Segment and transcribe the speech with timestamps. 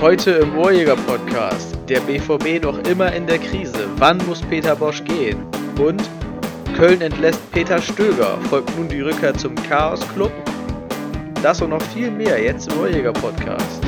[0.00, 1.76] Heute im Ohrjäger Podcast.
[1.86, 3.86] Der BVB noch immer in der Krise.
[3.96, 5.44] Wann muss Peter Bosch gehen?
[5.78, 6.02] Und
[6.74, 8.38] Köln entlässt Peter Stöger.
[8.48, 10.32] Folgt nun die Rückkehr zum Chaos Club?
[11.42, 13.84] Das und noch viel mehr jetzt im Ohrjäger Podcast.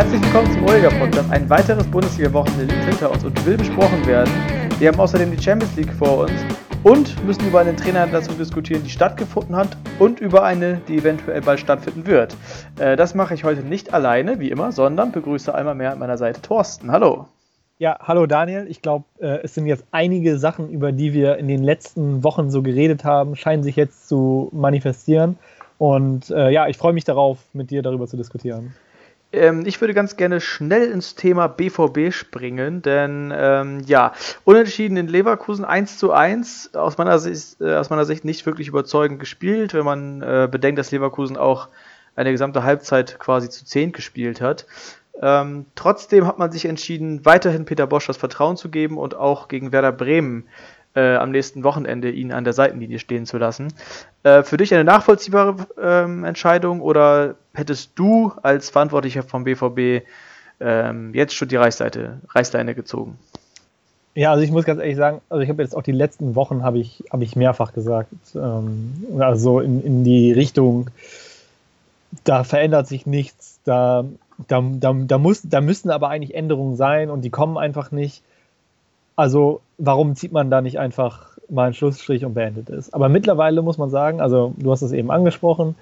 [0.00, 1.30] Herzlich willkommen zum Olga Podcast.
[1.30, 4.32] Ein weiteres Bundesliga-Wochenende liegt hinter uns und will besprochen werden.
[4.78, 6.32] Wir haben außerdem die Champions League vor uns
[6.84, 11.42] und müssen über einen Trainer dazu diskutieren, die stattgefunden hat und über eine, die eventuell
[11.42, 12.34] bald stattfinden wird.
[12.78, 16.16] Äh, das mache ich heute nicht alleine, wie immer, sondern begrüße einmal mehr an meiner
[16.16, 16.90] Seite Thorsten.
[16.90, 17.26] Hallo.
[17.76, 18.68] Ja, hallo Daniel.
[18.70, 22.50] Ich glaube, äh, es sind jetzt einige Sachen, über die wir in den letzten Wochen
[22.50, 25.36] so geredet haben, scheinen sich jetzt zu manifestieren.
[25.76, 28.72] Und äh, ja, ich freue mich darauf, mit dir darüber zu diskutieren.
[29.32, 34.12] Ähm, ich würde ganz gerne schnell ins Thema BVB springen, denn ähm, ja,
[34.44, 38.68] unentschieden in Leverkusen 1 zu 1, aus meiner Sicht, äh, aus meiner Sicht nicht wirklich
[38.68, 41.68] überzeugend gespielt, wenn man äh, bedenkt, dass Leverkusen auch
[42.16, 44.66] eine gesamte Halbzeit quasi zu 10 gespielt hat.
[45.22, 49.48] Ähm, trotzdem hat man sich entschieden, weiterhin Peter Bosch das Vertrauen zu geben und auch
[49.48, 50.48] gegen Werder Bremen
[50.94, 53.72] äh, am nächsten Wochenende ihn an der Seitenlinie stehen zu lassen.
[54.22, 60.04] Äh, für dich eine nachvollziehbare ähm, Entscheidung oder hättest du als Verantwortlicher vom BVB
[60.60, 63.18] ähm, jetzt schon die Reißleite, Reißleine gezogen?
[64.14, 66.62] Ja, also ich muss ganz ehrlich sagen, also ich habe jetzt auch die letzten Wochen
[66.64, 70.90] habe ich, hab ich mehrfach gesagt, ähm, also in, in die Richtung,
[72.24, 74.04] da verändert sich nichts, da,
[74.48, 78.22] da, da, da, muss, da müssen aber eigentlich Änderungen sein und die kommen einfach nicht.
[79.16, 82.92] Also warum zieht man da nicht einfach mal einen Schlussstrich und beendet es?
[82.92, 85.74] Aber mittlerweile muss man sagen, also du hast es eben angesprochen,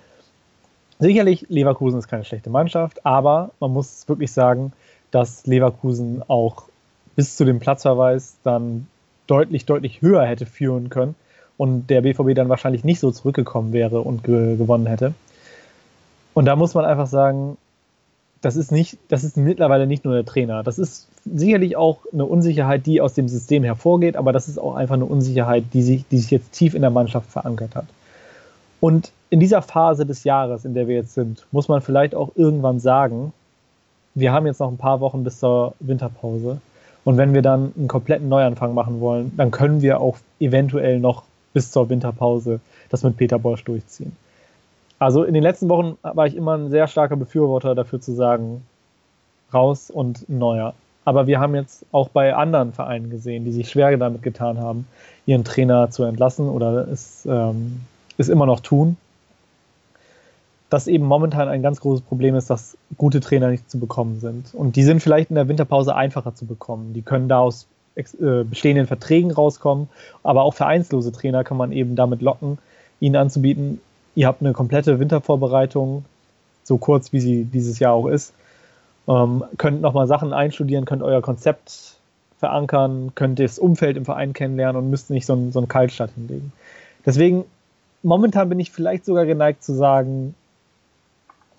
[0.98, 4.72] sicherlich Leverkusen ist keine schlechte Mannschaft, aber man muss wirklich sagen,
[5.10, 6.64] dass Leverkusen auch
[7.16, 8.86] bis zu dem Platzverweis dann
[9.26, 11.14] deutlich, deutlich höher hätte führen können
[11.56, 15.14] und der BVB dann wahrscheinlich nicht so zurückgekommen wäre und ge gewonnen hätte.
[16.34, 17.56] Und da muss man einfach sagen,
[18.41, 20.62] das ist nicht, das ist mittlerweile nicht nur der Trainer.
[20.62, 24.75] Das ist sicherlich auch eine Unsicherheit, die aus dem System hervorgeht, aber das ist auch
[24.75, 27.87] einfach eine Unsicherheit, die sich, die sich jetzt tief in der Mannschaft verankert hat.
[28.81, 32.31] Und in dieser Phase des Jahres, in der wir jetzt sind, muss man vielleicht auch
[32.37, 33.32] irgendwann sagen,
[34.15, 36.60] wir haben jetzt noch ein paar Wochen bis zur Winterpause.
[37.04, 41.25] Und wenn wir dann einen kompletten Neuanfang machen wollen, dann können wir auch eventuell noch
[41.53, 44.12] bis zur Winterpause das mit Peter Bosch durchziehen.
[44.98, 48.62] Also in den letzten Wochen war ich immer ein sehr starker Befürworter dafür zu sagen,
[49.53, 50.75] raus und neuer.
[51.04, 54.86] Aber wir haben jetzt auch bei anderen Vereinen gesehen, die sich schwer damit getan haben,
[55.25, 57.81] ihren Trainer zu entlassen oder es, ähm,
[58.19, 58.97] es immer noch tun,
[60.69, 64.54] dass eben momentan ein ganz großes Problem ist, dass gute Trainer nicht zu bekommen sind.
[64.54, 66.92] Und die sind vielleicht in der Winterpause einfacher zu bekommen.
[66.92, 67.66] Die können da aus
[67.97, 69.88] äh, bestehenden Verträgen rauskommen,
[70.22, 72.59] aber auch vereinslose Trainer kann man eben damit locken,
[73.00, 73.80] ihnen anzubieten,
[74.18, 76.04] ihr habt eine komplette Wintervorbereitung,
[76.64, 78.34] so kurz wie sie dieses Jahr auch ist,
[79.06, 82.00] ähm, könnt nochmal Sachen einstudieren, könnt euer Konzept
[82.40, 86.10] verankern, könnt das Umfeld im Verein kennenlernen und müsst nicht so einen, so einen Kaltstart
[86.16, 86.52] hinlegen.
[87.06, 87.44] Deswegen,
[88.02, 90.34] momentan bin ich vielleicht sogar geneigt zu sagen,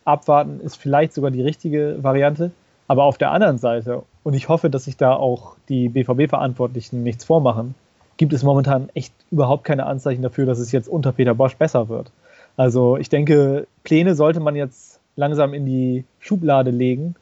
[0.04, 2.52] abwarten ist vielleicht sogar die richtige Variante.
[2.90, 7.24] Aber auf der anderen Seite, und ich hoffe, dass sich da auch die BVB-Verantwortlichen nichts
[7.24, 7.74] vormachen,
[8.18, 11.88] gibt es momentan echt überhaupt keine Anzeichen dafür, dass es jetzt unter Peter Bosch besser
[11.88, 12.12] wird.
[12.60, 17.16] Also ich denke, Pläne sollte man jetzt langsam in die Schublade legen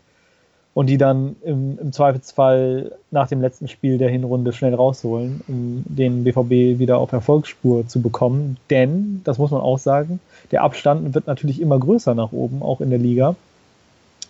[0.73, 5.83] und die dann im, im Zweifelsfall nach dem letzten Spiel der Hinrunde schnell rausholen, um
[5.85, 8.57] den BVB wieder auf Erfolgsspur zu bekommen.
[8.71, 12.81] Denn, das muss man auch sagen, der Abstand wird natürlich immer größer nach oben, auch
[12.81, 13.35] in der Liga.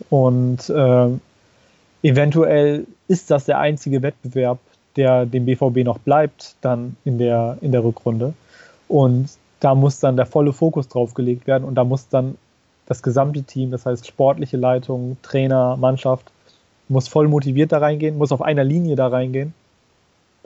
[0.09, 1.07] Und äh,
[2.03, 4.59] eventuell ist das der einzige Wettbewerb,
[4.97, 8.33] der dem BVB noch bleibt, dann in der, in der Rückrunde.
[8.89, 12.37] Und da muss dann der volle Fokus drauf gelegt werden und da muss dann
[12.85, 16.31] das gesamte Team, das heißt sportliche Leitung, Trainer, Mannschaft,
[16.87, 19.53] muss voll motiviert da reingehen, muss auf einer Linie da reingehen,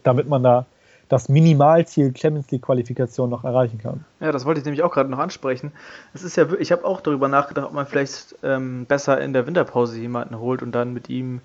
[0.03, 0.65] damit man da
[1.07, 4.05] das Minimalziel Champions League Qualifikation noch erreichen kann.
[4.21, 5.73] Ja, das wollte ich nämlich auch gerade noch ansprechen.
[6.13, 9.45] Es ist ja, ich habe auch darüber nachgedacht, ob man vielleicht ähm, besser in der
[9.45, 11.41] Winterpause jemanden holt und dann mit ihm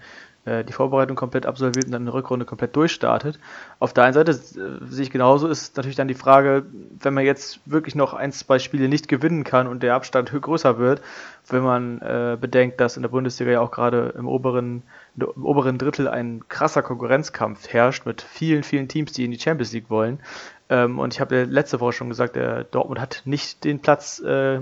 [0.47, 3.39] äh, die Vorbereitung komplett absolviert und dann eine Rückrunde komplett durchstartet.
[3.79, 6.65] Auf der einen Seite äh, sehe ich genauso, ist natürlich dann die Frage,
[7.01, 10.79] wenn man jetzt wirklich noch ein, zwei Spiele nicht gewinnen kann und der Abstand größer
[10.79, 11.03] wird,
[11.49, 14.83] wenn man äh, bedenkt, dass in der Bundesliga ja auch gerade im oberen,
[15.17, 19.73] im oberen Drittel ein krasser Konkurrenzkampf herrscht mit vielen, vielen Teams, die in die Champions
[19.73, 20.21] League wollen,
[20.69, 24.19] Ähm, und ich habe ja letzte Woche schon gesagt, der Dortmund hat nicht den Platz,
[24.21, 24.61] äh,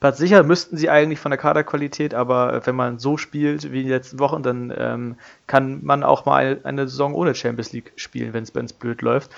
[0.00, 3.86] Platz sicher, müssten sie eigentlich von der Kaderqualität, aber wenn man so spielt wie in
[3.86, 5.16] den letzten Wochen, dann ähm,
[5.48, 9.30] kann man auch mal eine Saison ohne Champions League spielen, wenn es blöd läuft.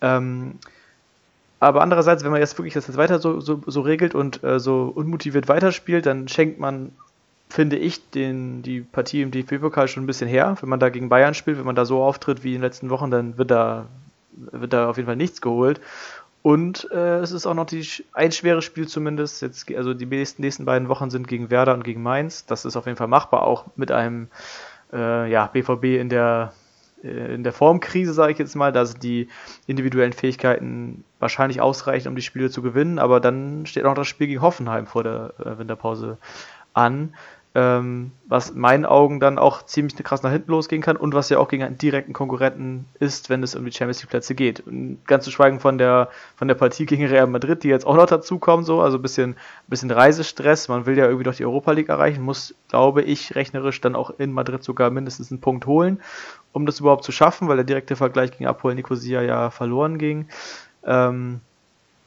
[0.00, 0.58] Ähm,
[1.58, 4.60] aber andererseits, wenn man jetzt wirklich das jetzt weiter so, so, so regelt und äh,
[4.60, 6.92] so unmotiviert weiterspielt, dann schenkt man,
[7.48, 10.56] finde ich, den, die Partie im DFB-Pokal schon ein bisschen her.
[10.60, 12.90] Wenn man da gegen Bayern spielt, wenn man da so auftritt wie in den letzten
[12.90, 13.86] Wochen, dann wird da,
[14.32, 15.80] wird da auf jeden Fall nichts geholt.
[16.44, 19.40] Und äh, es ist auch noch die, ein schweres Spiel zumindest.
[19.40, 22.44] Jetzt, also die nächsten, nächsten beiden Wochen sind gegen Werder und gegen Mainz.
[22.44, 24.28] Das ist auf jeden Fall machbar, auch mit einem
[24.92, 26.52] äh, ja, BVB in der
[27.02, 29.28] äh, in der Formkrise, sage ich jetzt mal, da sind die
[29.66, 34.26] individuellen Fähigkeiten wahrscheinlich ausreichend, um die Spiele zu gewinnen, aber dann steht auch das Spiel
[34.26, 36.18] gegen Hoffenheim vor der äh, Winterpause
[36.74, 37.14] an
[37.56, 41.28] ähm, was in meinen Augen dann auch ziemlich krass nach hinten losgehen kann und was
[41.28, 44.60] ja auch gegen einen direkten Konkurrenten ist, wenn es um die Champions League Plätze geht.
[44.66, 47.94] Und ganz zu schweigen von der, von der Partie gegen Real Madrid, die jetzt auch
[47.94, 49.36] noch dazukommen, so, also ein bisschen,
[49.68, 50.66] bisschen Reisestress.
[50.68, 54.10] Man will ja irgendwie doch die Europa League erreichen, muss, glaube ich, rechnerisch dann auch
[54.18, 56.00] in Madrid sogar mindestens einen Punkt holen,
[56.52, 60.26] um das überhaupt zu schaffen, weil der direkte Vergleich gegen Apoel Nicosia ja verloren ging.
[60.84, 61.40] Ähm,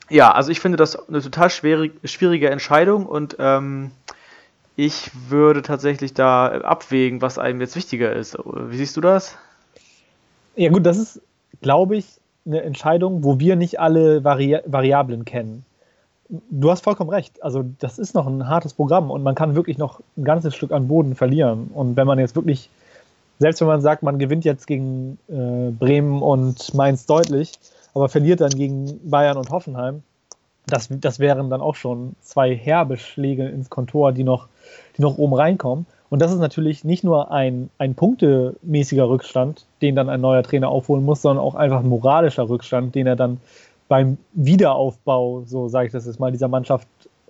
[0.09, 3.91] ja, also ich finde das eine total schwierig, schwierige Entscheidung und ähm,
[4.77, 8.38] ich würde tatsächlich da abwägen, was einem jetzt wichtiger ist.
[8.45, 9.35] Wie siehst du das?
[10.56, 11.21] Ja gut, das ist,
[11.62, 12.06] glaube ich,
[12.45, 15.65] eine Entscheidung, wo wir nicht alle Vari Variablen kennen.
[16.29, 17.44] Du hast vollkommen recht.
[17.44, 20.71] Also das ist noch ein hartes Programm und man kann wirklich noch ein ganzes Stück
[20.71, 21.71] an Boden verlieren.
[21.74, 22.69] Und wenn man jetzt wirklich,
[23.39, 27.53] selbst wenn man sagt, man gewinnt jetzt gegen äh, Bremen und Mainz deutlich,
[27.95, 30.03] aber verliert dann gegen Bayern und Hoffenheim,
[30.67, 34.47] das, das wären dann auch schon zwei herbe Schläge ins Kontor, die noch
[34.97, 35.85] die noch oben reinkommen.
[36.09, 40.69] Und das ist natürlich nicht nur ein, ein punktemäßiger Rückstand, den dann ein neuer Trainer
[40.69, 43.39] aufholen muss, sondern auch einfach ein moralischer Rückstand, den er dann
[43.87, 46.87] beim Wiederaufbau, so sage ich das jetzt mal, dieser Mannschaft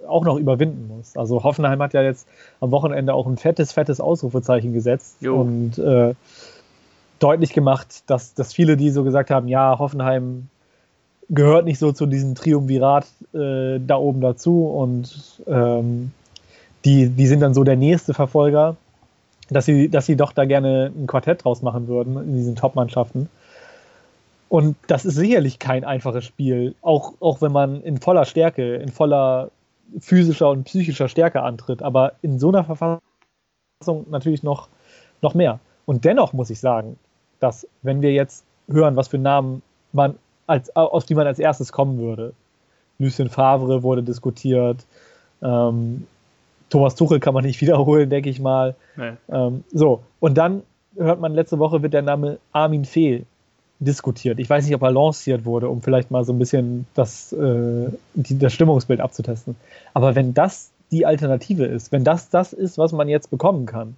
[0.07, 1.17] auch noch überwinden muss.
[1.17, 2.27] Also Hoffenheim hat ja jetzt
[2.59, 5.39] am Wochenende auch ein fettes, fettes Ausrufezeichen gesetzt jo.
[5.39, 6.13] und äh,
[7.19, 10.49] deutlich gemacht, dass, dass viele, die so gesagt haben, ja, Hoffenheim
[11.29, 16.11] gehört nicht so zu diesem Triumvirat äh, da oben dazu und ähm,
[16.85, 18.77] die, die sind dann so der nächste Verfolger,
[19.49, 23.29] dass sie, dass sie doch da gerne ein Quartett draus machen würden in diesen Top-Mannschaften.
[24.49, 28.89] Und das ist sicherlich kein einfaches Spiel, auch, auch wenn man in voller Stärke, in
[28.89, 29.51] voller
[29.99, 33.01] physischer und psychischer Stärke antritt, aber in so einer Verfassung
[34.09, 34.69] natürlich noch,
[35.21, 35.59] noch mehr.
[35.85, 36.97] Und dennoch muss ich sagen,
[37.39, 40.15] dass wenn wir jetzt hören, was für Namen man
[40.47, 42.33] als, auf die man als erstes kommen würde,
[42.99, 44.85] Lucien Favre wurde diskutiert,
[45.41, 46.07] ähm,
[46.69, 48.75] Thomas Tuchel kann man nicht wiederholen, denke ich mal.
[48.95, 49.11] Nee.
[49.29, 50.63] Ähm, so, und dann
[50.95, 53.25] hört man, letzte Woche wird der Name Armin Fehl
[53.79, 54.39] diskutiert.
[54.39, 57.89] Ich weiß nicht, ob er lanciert wurde, um vielleicht mal so ein bisschen das, äh,
[58.15, 59.55] die, das Stimmungsbild abzutesten.
[59.93, 63.95] Aber wenn das die Alternative ist, wenn das das ist, was man jetzt bekommen kann,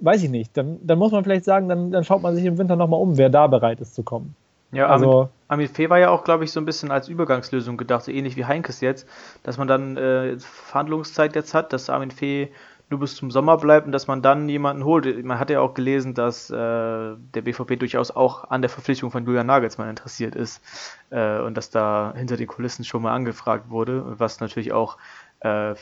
[0.00, 2.56] weiß ich nicht, dann, dann muss man vielleicht sagen, dann, dann schaut man sich im
[2.56, 4.34] Winter nochmal um, wer da bereit ist zu kommen.
[4.70, 8.04] Ja, also Armin Fee war ja auch, glaube ich, so ein bisschen als Übergangslösung gedacht,
[8.04, 9.08] so ähnlich wie Heinkes jetzt,
[9.42, 12.52] dass man dann äh, Verhandlungszeit jetzt hat, dass Armin Fee
[12.90, 15.24] nur bis zum Sommer bleibt und dass man dann jemanden holt.
[15.24, 19.24] Man hat ja auch gelesen, dass äh, der BVB durchaus auch an der Verpflichtung von
[19.26, 20.62] Julian Nagelsmann interessiert ist
[21.10, 24.96] äh, und dass da hinter den Kulissen schon mal angefragt wurde, was natürlich auch
[25.40, 25.74] äh,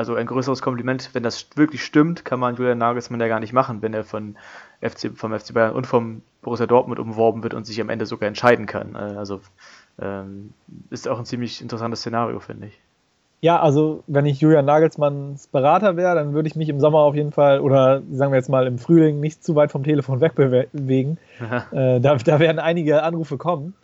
[0.00, 3.52] also ein größeres Kompliment, wenn das wirklich stimmt, kann man Julian Nagelsmann ja gar nicht
[3.52, 4.36] machen, wenn er von
[4.80, 8.26] FC, vom FC Bayern und vom Borussia Dortmund umworben wird und sich am Ende sogar
[8.26, 8.94] entscheiden kann.
[8.94, 9.42] Äh, also
[10.00, 10.54] ähm,
[10.88, 12.80] ist auch ein ziemlich interessantes Szenario, finde ich.
[13.42, 17.14] Ja, also wenn ich Julian Nagelsmanns Berater wäre, dann würde ich mich im Sommer auf
[17.14, 21.18] jeden Fall oder sagen wir jetzt mal im Frühling nicht zu weit vom Telefon wegbewegen.
[21.72, 23.74] Äh, da, da werden einige Anrufe kommen.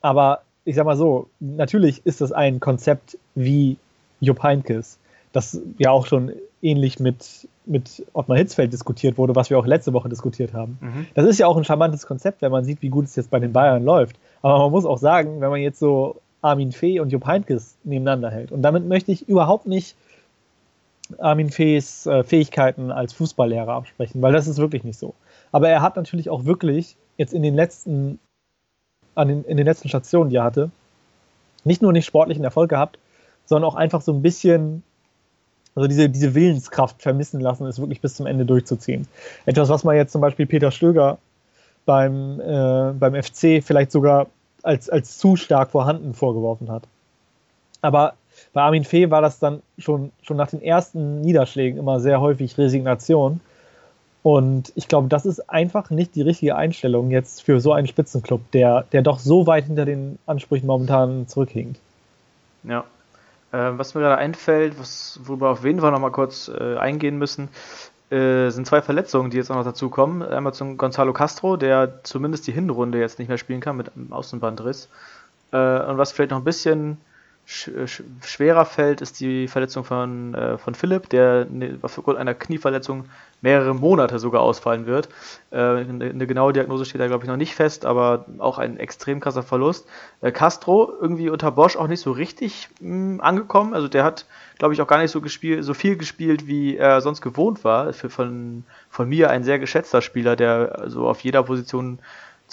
[0.00, 3.76] Aber ich sag mal so, natürlich ist das ein Konzept wie
[4.20, 4.98] Jupp Heynckes,
[5.32, 9.92] das ja auch schon ähnlich mit mit Ottmar Hitzfeld diskutiert wurde, was wir auch letzte
[9.92, 10.78] Woche diskutiert haben.
[10.80, 11.06] Mhm.
[11.14, 13.38] Das ist ja auch ein charmantes Konzept, wenn man sieht, wie gut es jetzt bei
[13.38, 14.16] den Bayern läuft.
[14.42, 18.30] Aber man muss auch sagen, wenn man jetzt so Armin Fee und Jupp Heynckes nebeneinander
[18.30, 19.94] hält, und damit möchte ich überhaupt nicht
[21.18, 25.14] Armin Fees äh, Fähigkeiten als Fußballlehrer absprechen, weil das ist wirklich nicht so.
[25.52, 28.18] Aber er hat natürlich auch wirklich jetzt in den letzten,
[29.14, 30.70] an den, in den letzten Stationen, die er hatte,
[31.64, 32.98] nicht nur nicht sportlichen Erfolg gehabt,
[33.44, 34.82] sondern auch einfach so ein bisschen
[35.74, 39.06] also diese, diese Willenskraft vermissen lassen, es wirklich bis zum Ende durchzuziehen.
[39.46, 41.18] Etwas, was man jetzt zum Beispiel Peter Stöger
[41.86, 44.26] beim, äh, beim FC vielleicht sogar
[44.62, 46.84] als, als zu stark vorhanden vorgeworfen hat.
[47.80, 48.14] Aber
[48.52, 52.56] bei Armin Fee war das dann schon, schon nach den ersten Niederschlägen immer sehr häufig
[52.58, 53.40] Resignation.
[54.22, 58.48] Und ich glaube, das ist einfach nicht die richtige Einstellung jetzt für so einen Spitzenclub,
[58.52, 61.80] der, der doch so weit hinter den Ansprüchen momentan zurückhinkt.
[62.62, 62.84] Ja.
[63.52, 67.48] Äh, was mir gerade einfällt, was, worüber auf jeden Fall nochmal kurz äh, eingehen müssen,
[68.10, 70.22] äh, sind zwei Verletzungen, die jetzt auch noch dazu kommen.
[70.22, 74.12] Einmal zum Gonzalo Castro, der zumindest die Hinrunde jetzt nicht mehr spielen kann mit einem
[74.12, 74.88] Außenbandriss.
[75.52, 76.98] Äh, und was vielleicht noch ein bisschen
[77.44, 83.06] schwerer fällt, ist die Verletzung von, äh, von Philipp, der ne, aufgrund einer Knieverletzung
[83.40, 85.08] mehrere Monate sogar ausfallen wird.
[85.50, 88.78] Äh, eine, eine, genaue Diagnose steht da, glaube ich, noch nicht fest, aber auch ein
[88.78, 89.86] extrem krasser Verlust.
[90.20, 93.74] Äh, Castro irgendwie unter Bosch auch nicht so richtig mh, hm, angekommen.
[93.74, 94.26] Also der hat,
[94.58, 97.92] glaube ich, auch gar nicht so, gespielt, so viel gespielt, wie er sonst gewohnt war.
[97.92, 101.98] Für, von, von mir ein sehr geschätzter Spieler, der so auf jeder Position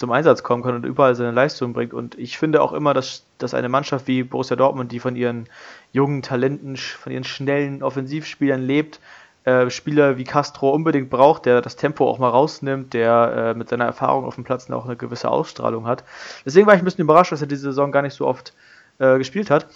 [0.00, 1.92] zum Einsatz kommen kann und überall seine Leistung bringt.
[1.92, 5.46] Und ich finde auch immer, dass, dass eine Mannschaft wie Borussia Dortmund, die von ihren
[5.92, 8.98] jungen Talenten, von ihren schnellen Offensivspielern lebt,
[9.44, 13.68] äh, Spieler wie Castro unbedingt braucht, der das Tempo auch mal rausnimmt, der äh, mit
[13.68, 16.02] seiner Erfahrung auf dem Platz auch eine gewisse Ausstrahlung hat.
[16.46, 18.54] Deswegen war ich ein bisschen überrascht, dass er diese Saison gar nicht so oft
[19.00, 19.66] äh, gespielt hat.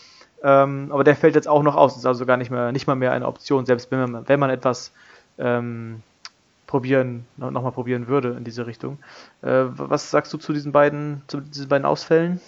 [0.42, 2.96] Ähm, aber der fällt jetzt auch noch aus, ist also gar nicht mehr, nicht mal
[2.96, 4.90] mehr eine Option, selbst wenn man, wenn man etwas
[5.36, 6.02] ähm,
[6.74, 8.98] probieren, nochmal probieren würde in diese Richtung.
[9.42, 12.40] Äh, was sagst du zu diesen beiden, zu diesen beiden Ausfällen?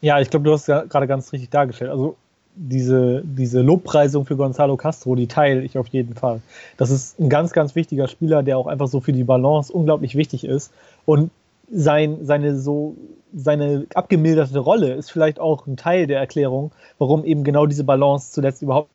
[0.00, 1.90] Ja, ich glaube, du hast ja gerade ganz richtig dargestellt.
[1.90, 2.16] Also
[2.54, 6.40] diese, diese Lobpreisung für Gonzalo Castro, die teile ich auf jeden Fall.
[6.78, 10.14] Das ist ein ganz, ganz wichtiger Spieler, der auch einfach so für die Balance unglaublich
[10.14, 10.72] wichtig ist.
[11.04, 11.30] Und
[11.70, 12.96] sein, seine so
[13.34, 18.32] seine abgemilderte Rolle ist vielleicht auch ein Teil der Erklärung, warum eben genau diese Balance
[18.32, 18.88] zuletzt überhaupt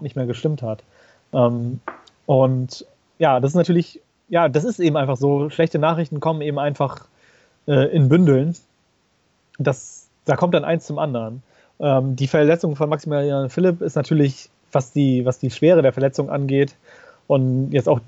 [0.00, 0.82] nicht mehr gestimmt hat.
[1.34, 1.80] Ähm,
[2.24, 2.86] und
[3.18, 5.50] ja, das ist natürlich, ja, das ist eben einfach so.
[5.50, 7.06] Schlechte Nachrichten kommen eben einfach
[7.66, 8.54] äh, in Bündeln.
[9.58, 11.42] Das, da kommt dann eins zum anderen.
[11.80, 16.30] Ähm, die Verletzung von Maximilian Philipp ist natürlich, was die, was die Schwere der Verletzung
[16.30, 16.74] angeht
[17.26, 18.00] und jetzt auch,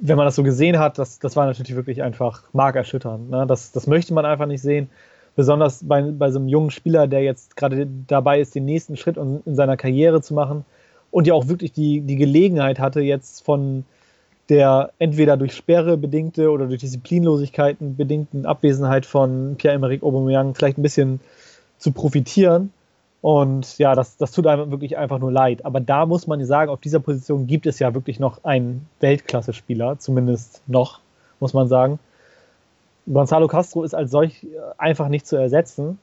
[0.00, 3.30] wenn man das so gesehen hat, das, das war natürlich wirklich einfach markerschütternd.
[3.30, 3.46] Ne?
[3.46, 4.90] Das, das möchte man einfach nicht sehen.
[5.34, 9.16] Besonders bei, bei so einem jungen Spieler, der jetzt gerade dabei ist, den nächsten Schritt
[9.16, 10.64] in seiner Karriere zu machen
[11.10, 13.84] und ja auch wirklich die, die Gelegenheit hatte, jetzt von,
[14.48, 20.82] der entweder durch Sperre bedingte oder durch Disziplinlosigkeiten bedingten Abwesenheit von Pierre-Emerick Aubameyang vielleicht ein
[20.82, 21.20] bisschen
[21.76, 22.72] zu profitieren.
[23.20, 25.64] Und ja, das, das tut einem wirklich einfach nur leid.
[25.64, 29.98] Aber da muss man sagen, auf dieser Position gibt es ja wirklich noch einen Weltklasse-Spieler,
[29.98, 31.00] zumindest noch,
[31.40, 31.98] muss man sagen.
[33.12, 35.98] Gonzalo Castro ist als solch einfach nicht zu ersetzen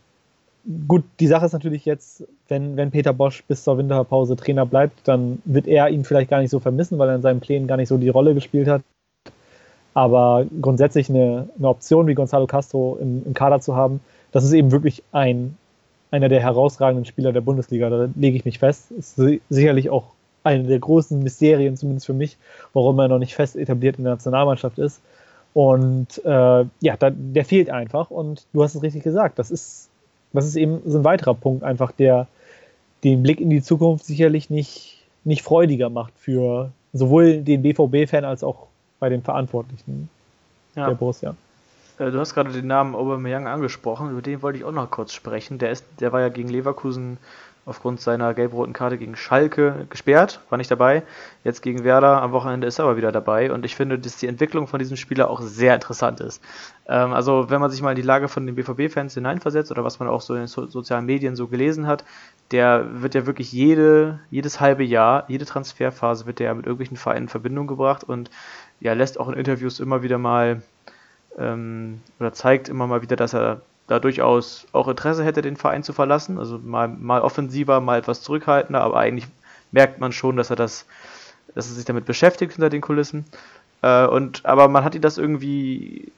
[0.88, 5.08] gut, die Sache ist natürlich jetzt, wenn, wenn Peter Bosch bis zur Winterpause Trainer bleibt,
[5.08, 7.78] dann wird er ihn vielleicht gar nicht so vermissen, weil er in seinen Plänen gar
[7.78, 8.82] nicht so die Rolle gespielt hat.
[9.94, 14.52] Aber grundsätzlich eine, eine Option wie Gonzalo Castro im, im, Kader zu haben, das ist
[14.52, 15.58] eben wirklich ein,
[16.12, 17.90] einer der herausragenden Spieler der Bundesliga.
[17.90, 18.92] Da lege ich mich fest.
[18.92, 20.08] Ist sicherlich auch
[20.44, 22.38] eine der großen Mysterien, zumindest für mich,
[22.74, 25.02] warum er noch nicht fest etabliert in der Nationalmannschaft ist.
[25.54, 28.12] Und äh, ja, da, der fehlt einfach.
[28.12, 29.90] Und du hast es richtig gesagt, das ist
[30.36, 32.27] das ist eben so ein weiterer Punkt, einfach der
[33.04, 38.44] den Blick in die Zukunft sicherlich nicht, nicht freudiger macht für sowohl den BVB-Fan als
[38.44, 38.68] auch
[39.00, 40.10] bei den Verantwortlichen
[40.75, 40.88] ja.
[40.88, 41.36] der Borussia.
[42.00, 45.13] Äh, du hast gerade den Namen Aubameyang angesprochen, über den wollte ich auch noch kurz
[45.13, 45.60] sprechen.
[45.60, 47.18] Der, ist, der war ja gegen Leverkusen
[47.66, 51.02] aufgrund seiner gelb-roten Karte gegen Schalke gesperrt, war nicht dabei.
[51.44, 54.28] Jetzt gegen Werder am Wochenende ist er aber wieder dabei und ich finde, dass die
[54.28, 56.44] Entwicklung von diesem Spieler auch sehr interessant ist.
[56.88, 60.00] Ähm, also, wenn man sich mal in die Lage von den BVB-Fans hineinversetzt oder was
[60.00, 62.06] man auch so in den so sozialen Medien so gelesen hat,
[62.52, 67.24] der wird ja wirklich jede, jedes halbe Jahr, jede Transferphase wird der mit irgendwelchen Vereinen
[67.24, 68.30] in Verbindung gebracht und
[68.80, 70.62] ja, lässt auch in Interviews immer wieder mal
[71.38, 75.84] ähm, oder zeigt immer mal wieder, dass er da durchaus auch Interesse hätte, den Verein
[75.84, 76.39] zu verlassen.
[76.39, 79.27] Also mal, mal offensiver, mal etwas zurückhaltender, aber eigentlich
[79.72, 80.86] merkt man schon, dass er das,
[81.54, 83.25] dass er sich damit beschäftigt hinter den Kulissen.
[83.82, 86.12] Äh, und aber man hat ihn das irgendwie,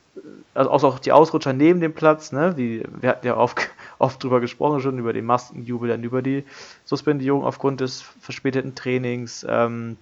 [0.54, 3.70] also auch die Ausrutscher neben dem Platz, ne, wie wir hatten ja oft,
[4.00, 6.46] oft drüber gesprochen schon über den Maskenjubel, dann über die
[6.86, 9.46] Suspendierung aufgrund des verspäteten Trainings.
[9.50, 9.98] Ähm,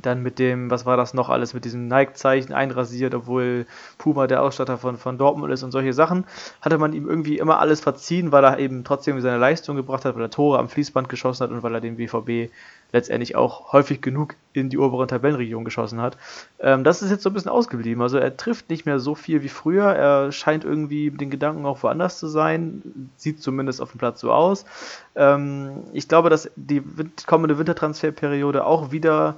[0.00, 3.66] dann mit dem, was war das noch alles, mit diesem Nike-Zeichen einrasiert, obwohl
[3.98, 6.24] Puma der Ausstatter von, von Dortmund ist und solche Sachen,
[6.60, 10.14] hatte man ihm irgendwie immer alles verziehen, weil er eben trotzdem seine Leistung gebracht hat,
[10.14, 12.50] weil er Tore am Fließband geschossen hat und weil er den BVB
[12.92, 16.18] letztendlich auch häufig genug in die oberen Tabellenregionen geschossen hat.
[16.60, 18.02] Ähm, das ist jetzt so ein bisschen ausgeblieben.
[18.02, 19.84] Also er trifft nicht mehr so viel wie früher.
[19.84, 23.10] Er scheint irgendwie mit den Gedanken auch woanders zu sein.
[23.16, 24.66] Sieht zumindest auf dem Platz so aus.
[25.14, 26.82] Ähm, ich glaube, dass die
[27.26, 29.36] kommende Wintertransferperiode auch wieder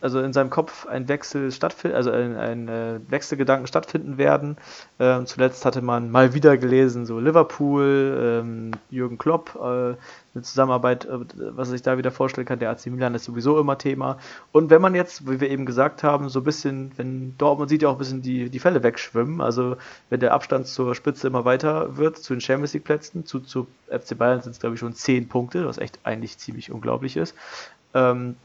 [0.00, 4.56] also in seinem Kopf ein Wechsel stattfinden, also ein, ein äh, Wechselgedanken stattfinden werden.
[5.00, 9.58] Ähm, zuletzt hatte man mal wieder gelesen, so Liverpool, ähm, Jürgen Klopp, äh,
[10.34, 13.76] eine Zusammenarbeit, äh, was ich da wieder vorstellen kann, der AC Milan ist sowieso immer
[13.76, 14.18] Thema.
[14.52, 17.82] Und wenn man jetzt, wie wir eben gesagt haben, so ein bisschen, wenn Dortmund sieht
[17.82, 19.76] ja auch ein bisschen die, die Fälle wegschwimmen, also
[20.10, 23.66] wenn der Abstand zur Spitze immer weiter wird, zu den Champions League Plätzen, zu, zu
[23.88, 27.34] FC Bayern sind es glaube ich schon 10 Punkte, was echt eigentlich ziemlich unglaublich ist.
[27.94, 28.36] Ähm,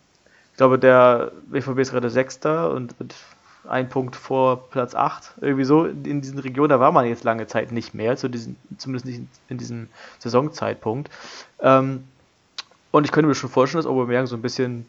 [0.64, 3.14] glaube, der BVB ist gerade Sechster und mit
[3.68, 5.34] ein Punkt vor Platz 8.
[5.42, 8.56] Irgendwie so in diesen Regionen, da war man jetzt lange Zeit nicht mehr, zu diesen,
[8.78, 9.90] zumindest nicht in diesem
[10.20, 11.12] Saisonzeitpunkt.
[11.60, 12.06] Ähm,
[12.92, 14.86] und ich könnte mir schon vorstellen, dass Aubameyang so ein bisschen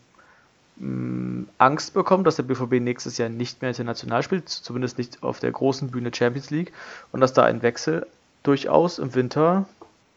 [0.77, 5.25] mh, mm, Angst bekommt, dass der BVB nächstes Jahr nicht mehr international spielt, zumindest nicht
[5.25, 6.73] auf der großen Bühne Champions League
[7.11, 8.07] und dass da ein Wechsel
[8.45, 9.67] durchaus im Winter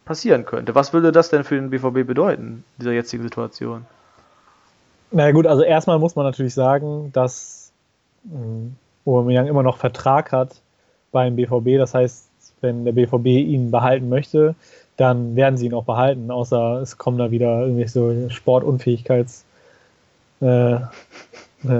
[0.05, 0.75] passieren könnte.
[0.75, 3.87] Was würde das denn für den BVB bedeuten, dieser jetzigen Situation?
[5.11, 7.71] Na gut, also erstmal muss man natürlich sagen, dass
[8.25, 10.61] ähm, Aubameyang immer noch Vertrag hat
[11.11, 11.77] beim BVB.
[11.77, 12.27] Das heißt,
[12.61, 14.55] wenn der BVB ihn behalten möchte,
[14.97, 19.45] dann werden sie ihn auch behalten, außer es kommen da wieder irgendwie so Sportunfähigkeits.
[20.41, 20.79] Äh, äh,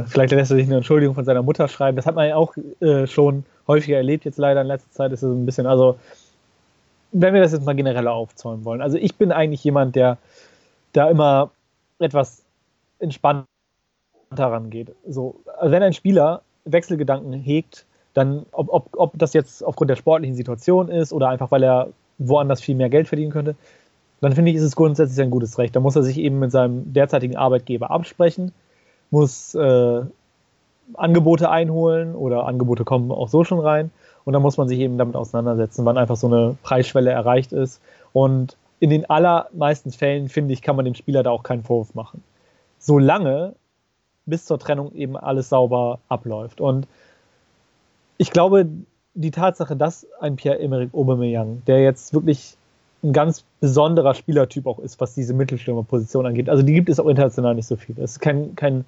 [0.06, 1.98] vielleicht lässt er sich eine Entschuldigung von seiner Mutter schreiben.
[1.98, 5.24] Das hat man ja auch äh, schon häufiger erlebt, jetzt leider in letzter Zeit ist
[5.24, 5.98] es ein bisschen, also
[7.12, 8.82] wenn wir das jetzt mal generell aufzäumen wollen.
[8.82, 10.18] Also ich bin eigentlich jemand, der
[10.94, 11.52] da immer
[12.00, 12.44] etwas
[13.00, 13.48] entspannter
[14.32, 14.96] rangeht.
[15.08, 19.96] So, also wenn ein Spieler Wechselgedanken hegt, dann, ob, ob, ob das jetzt aufgrund der
[19.96, 23.56] sportlichen Situation ist oder einfach, weil er woanders viel mehr Geld verdienen könnte,
[24.22, 25.76] dann finde ich, ist es grundsätzlich ein gutes Recht.
[25.76, 28.52] Da muss er sich eben mit seinem derzeitigen Arbeitgeber absprechen,
[29.12, 30.02] muss äh,
[30.96, 33.92] Angebote einholen oder Angebote kommen auch so schon rein
[34.26, 37.82] und dann muss man sich eben damit auseinandersetzen, wann einfach so eine Preisschwelle erreicht ist.
[38.14, 41.94] Und in den allermeisten Fällen, finde ich, kann man dem Spieler da auch keinen Vorwurf
[41.94, 42.24] machen
[42.88, 43.54] solange
[44.26, 46.62] bis zur Trennung eben alles sauber abläuft.
[46.62, 46.88] Und
[48.18, 48.68] ich glaube,
[49.14, 52.56] die Tatsache, dass ein Pierre-Emerick Aubameyang, der jetzt wirklich
[53.04, 56.50] ein ganz besonderer Spielertyp auch ist, was diese Mittelstürmerposition angeht.
[56.50, 57.96] Also die gibt es auch international nicht so viel.
[57.96, 58.86] Das ist kein, kein,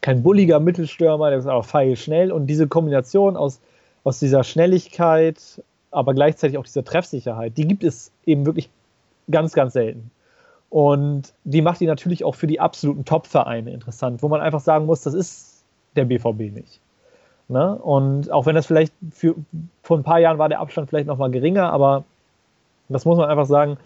[0.00, 2.32] kein bulliger Mittelstürmer, der ist aber feilschnell.
[2.32, 3.60] Und diese Kombination aus,
[4.04, 8.70] aus dieser Schnelligkeit, aber gleichzeitig auch dieser Treffsicherheit, die gibt es eben wirklich
[9.30, 10.10] ganz, ganz selten.
[10.74, 14.86] Und die macht die natürlich auch für die absoluten Top-Vereine interessant, wo man einfach sagen
[14.86, 15.62] muss, das ist
[15.94, 16.80] der BVB nicht.
[17.46, 17.76] Ne?
[17.76, 19.36] Und auch wenn das vielleicht für,
[19.84, 22.02] vor ein paar Jahren war der Abstand vielleicht nochmal geringer, aber
[22.88, 23.76] das muss man einfach sagen,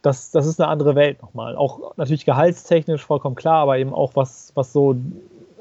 [0.00, 1.56] das, das ist eine andere Welt nochmal.
[1.56, 4.96] Auch natürlich gehaltstechnisch vollkommen klar, aber eben auch was, was so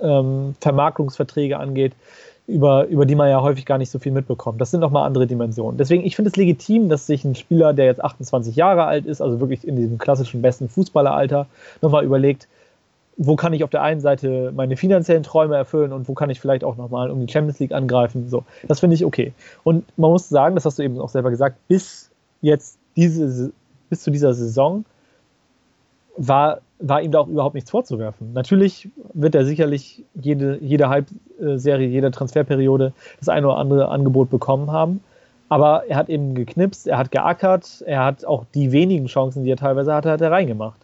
[0.01, 1.91] ähm, Vermarktungsverträge angeht,
[2.49, 4.59] über, über die man ja häufig gar nicht so viel mitbekommt.
[4.59, 5.77] Das sind nochmal andere Dimensionen.
[5.77, 9.21] Deswegen, ich finde es legitim, dass sich ein Spieler, der jetzt 28 Jahre alt ist,
[9.21, 11.45] also wirklich in diesem klassischen besten Fußballeralter,
[11.81, 12.47] nochmal überlegt,
[13.17, 16.39] wo kann ich auf der einen Seite meine finanziellen Träume erfüllen und wo kann ich
[16.39, 18.29] vielleicht auch nochmal um die Champions League angreifen.
[18.29, 19.33] So, das finde ich okay.
[19.63, 22.09] Und man muss sagen, das hast du eben auch selber gesagt, bis
[22.41, 23.51] jetzt diese,
[23.89, 24.85] bis zu dieser Saison
[26.19, 28.33] war war ihm da auch überhaupt nichts vorzuwerfen.
[28.33, 34.71] Natürlich wird er sicherlich jede, jede Halbserie, jede Transferperiode das eine oder andere Angebot bekommen
[34.71, 35.01] haben.
[35.49, 39.51] Aber er hat eben geknipst, er hat geackert, er hat auch die wenigen Chancen, die
[39.51, 40.79] er teilweise hatte, hat er reingemacht.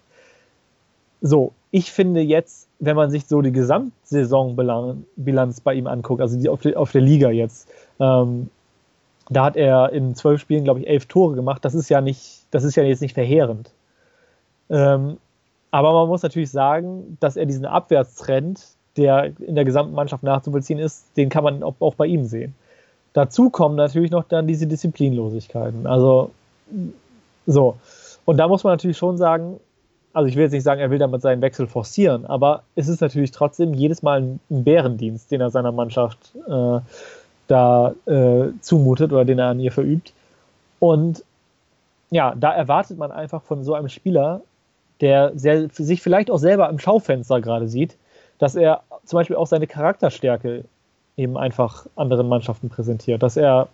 [1.21, 6.50] So, ich finde jetzt, wenn man sich so die Gesamtsaisonbilanz bei ihm anguckt, also die
[6.50, 7.69] auf, die, auf der Liga jetzt,
[8.00, 8.50] ähm,
[9.30, 11.63] da hat er in zwölf Spielen, glaube ich, elf Tore gemacht.
[11.63, 13.71] Das ist ja nicht, das ist ja jetzt nicht verheerend.
[14.69, 15.17] Ähm,
[15.75, 20.79] aber man muss natürlich sagen, dass er diesen Abwärtstrend, der in der gesamten Mannschaft nachzuvollziehen
[20.79, 22.55] ist, den kann man auch, bei ihm sehen.
[23.11, 25.85] Dazu kommen natürlich noch dann diese Disziplinlosigkeiten.
[25.85, 26.31] Also
[27.45, 27.75] so.
[28.23, 29.59] Und da muss man natürlich schon sagen,
[30.13, 33.01] also ich will jetzt nicht sagen, er will damit seinen Wechsel forcieren, aber es ist
[33.01, 36.79] natürlich trotzdem jedes Mal ein, Bärendienst, den er seiner Mannschaft äh,
[37.49, 40.13] da äh, zumutet oder den er an ihr verübt.
[40.79, 41.25] Und
[42.11, 44.39] ja, da erwartet man einfach von so einem Spieler,
[45.01, 47.95] der sehr, sich vielleicht auch selber im Schaufenster gerade sieht,
[48.39, 50.65] dass er zum Beispiel auch seine Charakterstärke
[51.17, 53.69] eben einfach anderen Mannschaften präsentiert, dass er,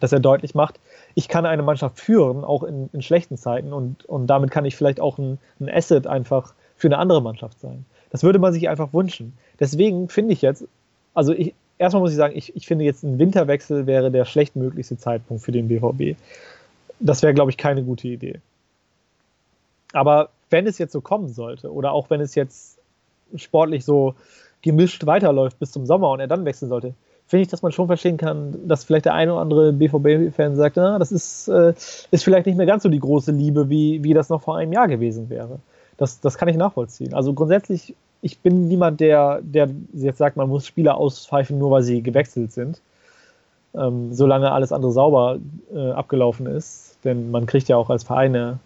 [0.00, 0.78] dass er deutlich macht,
[1.14, 4.76] ich kann eine Mannschaft führen, auch in, in schlechten Zeiten und, und damit kann ich
[4.76, 7.84] vielleicht auch ein, ein Asset einfach für eine andere Mannschaft sein.
[8.10, 9.36] Das würde man sich einfach wünschen.
[9.60, 10.66] Deswegen finde ich jetzt,
[11.14, 14.98] also ich, erstmal muss ich sagen, ich, ich finde jetzt ein Winterwechsel wäre der schlechtmöglichste
[14.98, 16.18] Zeitpunkt für den BVB.
[17.00, 18.40] Das wäre, glaube ich, keine gute Idee.
[19.94, 22.78] Aber wenn es jetzt so kommen sollte oder auch wenn es jetzt
[23.34, 24.14] sportlich so
[24.62, 26.94] gemischt weiterläuft bis zum Sommer und er dann wechseln sollte,
[27.26, 30.76] finde ich, dass man schon verstehen kann, dass vielleicht der eine oder andere BVB-Fan sagt,
[30.76, 31.72] na, das ist, äh,
[32.10, 34.72] ist vielleicht nicht mehr ganz so die große Liebe, wie, wie das noch vor einem
[34.72, 35.58] Jahr gewesen wäre.
[35.96, 37.14] Das, das kann ich nachvollziehen.
[37.14, 41.82] Also grundsätzlich ich bin niemand, der, der jetzt sagt, man muss Spieler auspfeifen, nur weil
[41.82, 42.80] sie gewechselt sind.
[43.74, 45.38] Ähm, solange alles andere sauber
[45.74, 46.96] äh, abgelaufen ist.
[47.04, 48.60] Denn man kriegt ja auch als Vereine,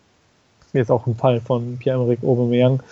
[0.72, 2.82] jetzt auch ein Fall von Pierre-Emerick Aubameyang,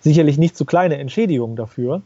[0.00, 2.02] sicherlich nicht zu kleine Entschädigungen dafür.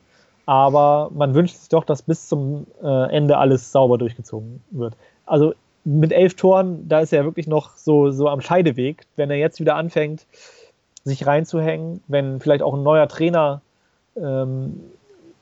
[0.46, 4.94] Aber man wünscht sich doch, dass bis zum äh, Ende alles sauber durchgezogen wird.
[5.26, 5.52] Also
[5.84, 9.06] mit elf Toren, da ist er wirklich noch so, so am Scheideweg.
[9.16, 10.26] Wenn er jetzt wieder anfängt,
[11.04, 13.60] sich reinzuhängen, wenn vielleicht auch ein neuer Trainer
[14.16, 14.80] ähm,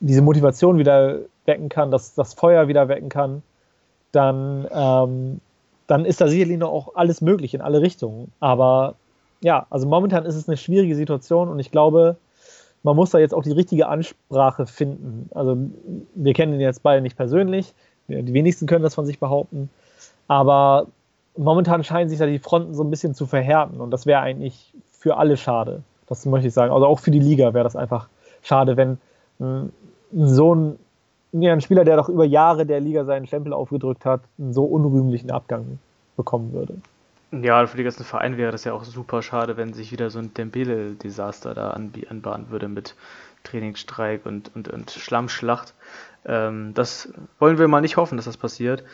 [0.00, 3.42] diese Motivation wieder wecken kann, dass das Feuer wieder wecken kann,
[4.12, 5.40] dann, ähm,
[5.86, 8.32] dann ist da sicherlich noch auch alles möglich in alle Richtungen.
[8.40, 8.94] Aber
[9.42, 12.16] ja, also momentan ist es eine schwierige Situation und ich glaube,
[12.82, 15.28] man muss da jetzt auch die richtige Ansprache finden.
[15.34, 15.56] Also
[16.14, 17.74] wir kennen ihn jetzt beide nicht persönlich,
[18.08, 19.68] die wenigsten können das von sich behaupten,
[20.28, 20.86] aber
[21.36, 24.72] momentan scheinen sich da die Fronten so ein bisschen zu verhärten und das wäre eigentlich
[24.90, 25.82] für alle schade.
[26.06, 26.72] Das möchte ich sagen.
[26.72, 28.08] Also auch für die Liga wäre das einfach
[28.42, 28.98] schade, wenn
[30.12, 30.78] so ein,
[31.32, 34.64] ja, ein Spieler, der doch über Jahre der Liga seinen Stempel aufgedrückt hat, einen so
[34.64, 35.78] unrühmlichen Abgang
[36.16, 36.76] bekommen würde.
[37.32, 40.20] Ja, für die ganzen Vereine wäre das ja auch super schade, wenn sich wieder so
[40.20, 42.94] ein Dembele-Desaster da anbahnen würde mit
[43.42, 45.74] Trainingsstreik und, und, und Schlammschlacht.
[46.24, 48.84] Ähm, das wollen wir mal nicht hoffen, dass das passiert.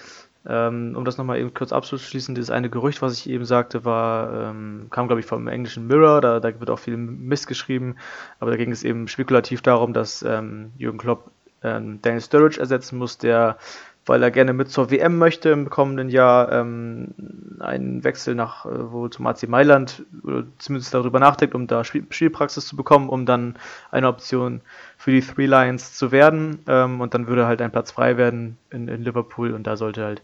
[0.44, 4.50] Ähm, um das nochmal eben kurz abzuschließen, dieses eine Gerücht, was ich eben sagte, war,
[4.50, 7.96] ähm, kam glaube ich vom englischen Mirror, da, da, wird auch viel Mist geschrieben,
[8.40, 11.30] aber da ging es eben spekulativ darum, dass ähm, Jürgen Klopp
[11.62, 13.56] ähm, Daniel Sturridge ersetzen muss, der,
[14.04, 17.14] weil er gerne mit zur WM möchte im kommenden Jahr, ähm,
[17.60, 22.06] einen Wechsel nach äh, wohl zum AC Mailand, oder zumindest darüber nachdenkt, um da Spiel
[22.10, 23.56] Spielpraxis zu bekommen, um dann
[23.90, 24.60] eine Option
[24.96, 26.60] für die Three Lions zu werden.
[26.66, 30.04] Ähm, und dann würde halt ein Platz frei werden in, in Liverpool und da sollte
[30.04, 30.22] halt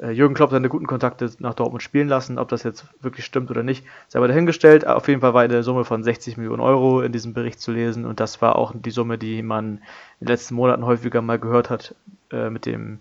[0.00, 2.38] Jürgen Klopp seine guten Kontakte nach Dortmund spielen lassen.
[2.38, 4.86] Ob das jetzt wirklich stimmt oder nicht, ist aber dahingestellt.
[4.86, 8.06] Auf jeden Fall war eine Summe von 60 Millionen Euro in diesem Bericht zu lesen
[8.06, 9.78] und das war auch die Summe, die man
[10.20, 11.94] in den letzten Monaten häufiger mal gehört hat
[12.30, 13.00] äh, mit dem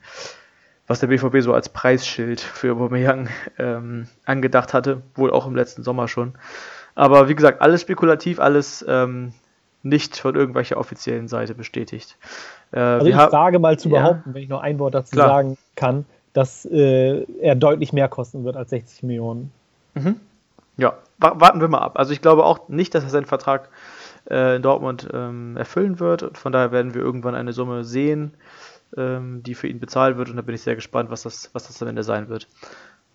[0.87, 3.27] was der BVB so als Preisschild für Aubameyang
[3.59, 6.33] ähm, angedacht hatte, wohl auch im letzten Sommer schon.
[6.95, 9.33] Aber wie gesagt, alles spekulativ, alles ähm,
[9.83, 12.17] nicht von irgendwelcher offiziellen Seite bestätigt.
[12.71, 15.27] Äh, also ich wage mal zu behaupten, ja, wenn ich noch ein Wort dazu klar.
[15.27, 16.05] sagen kann,
[16.37, 19.51] dass äh, er deutlich mehr kosten wird als 60 Millionen.
[19.95, 20.17] Mhm.
[20.77, 21.97] Ja, warten wir mal ab.
[21.97, 23.69] Also ich glaube auch nicht, dass er seinen Vertrag
[24.29, 28.35] äh, in Dortmund ähm, erfüllen wird und von daher werden wir irgendwann eine Summe sehen,
[28.95, 31.65] ähm, die für ihn bezahlt wird und da bin ich sehr gespannt, was das, was
[31.65, 32.47] das am Ende sein wird.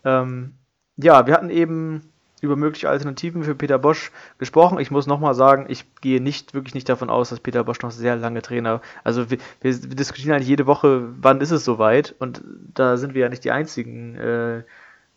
[0.04, 0.54] Ähm,
[0.96, 2.11] ja, wir hatten eben
[2.42, 4.80] über mögliche Alternativen für Peter Bosch gesprochen.
[4.80, 7.92] Ich muss nochmal sagen, ich gehe nicht wirklich nicht davon aus, dass Peter Bosch noch
[7.92, 8.82] sehr lange Trainer.
[9.04, 12.42] Also wir, wir, diskutieren eigentlich jede Woche, wann ist es soweit und
[12.74, 14.64] da sind wir ja nicht die einzigen, äh,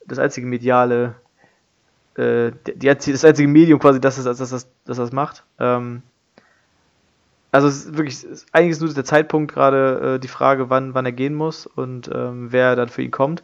[0.06, 1.16] das einzige mediale,
[2.16, 5.44] äh, die, das einzige Medium quasi, das das, das, das, das, das macht.
[5.60, 6.04] Ähm,
[7.52, 11.06] also es ist wirklich, eigentlich ist nur der Zeitpunkt gerade äh, die Frage, wann, wann
[11.06, 13.42] er gehen muss und ähm, wer dann für ihn kommt.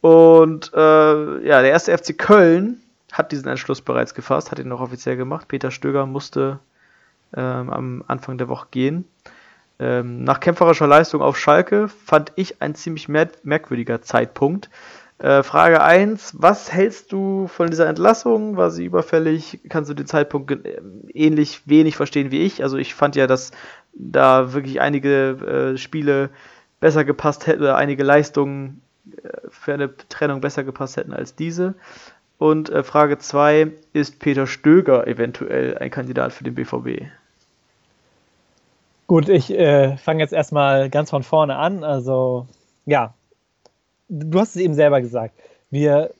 [0.00, 2.80] Und äh, ja, der erste FC Köln
[3.12, 5.46] hat diesen Entschluss bereits gefasst, hat ihn noch offiziell gemacht.
[5.46, 6.58] Peter Stöger musste
[7.36, 9.04] ähm, am Anfang der Woche gehen.
[9.78, 14.70] Ähm, nach kämpferischer Leistung auf Schalke fand ich ein ziemlich mer merkwürdiger Zeitpunkt.
[15.18, 18.56] Äh, Frage 1, was hältst du von dieser Entlassung?
[18.56, 19.60] War sie überfällig?
[19.68, 20.80] Kannst du den Zeitpunkt äh,
[21.12, 22.62] ähnlich wenig verstehen wie ich?
[22.62, 23.52] Also ich fand ja, dass
[23.92, 26.30] da wirklich einige äh, Spiele
[26.80, 28.82] besser gepasst hätten oder einige Leistungen
[29.22, 31.74] äh, für eine Trennung besser gepasst hätten als diese.
[32.42, 37.04] Und äh, Frage 2, ist Peter Stöger eventuell ein Kandidat für den BVB?
[39.06, 41.84] Gut, ich äh, fange jetzt erstmal ganz von vorne an.
[41.84, 42.48] Also,
[42.84, 43.14] ja,
[44.08, 45.34] du hast es eben selber gesagt.
[45.70, 46.10] Wir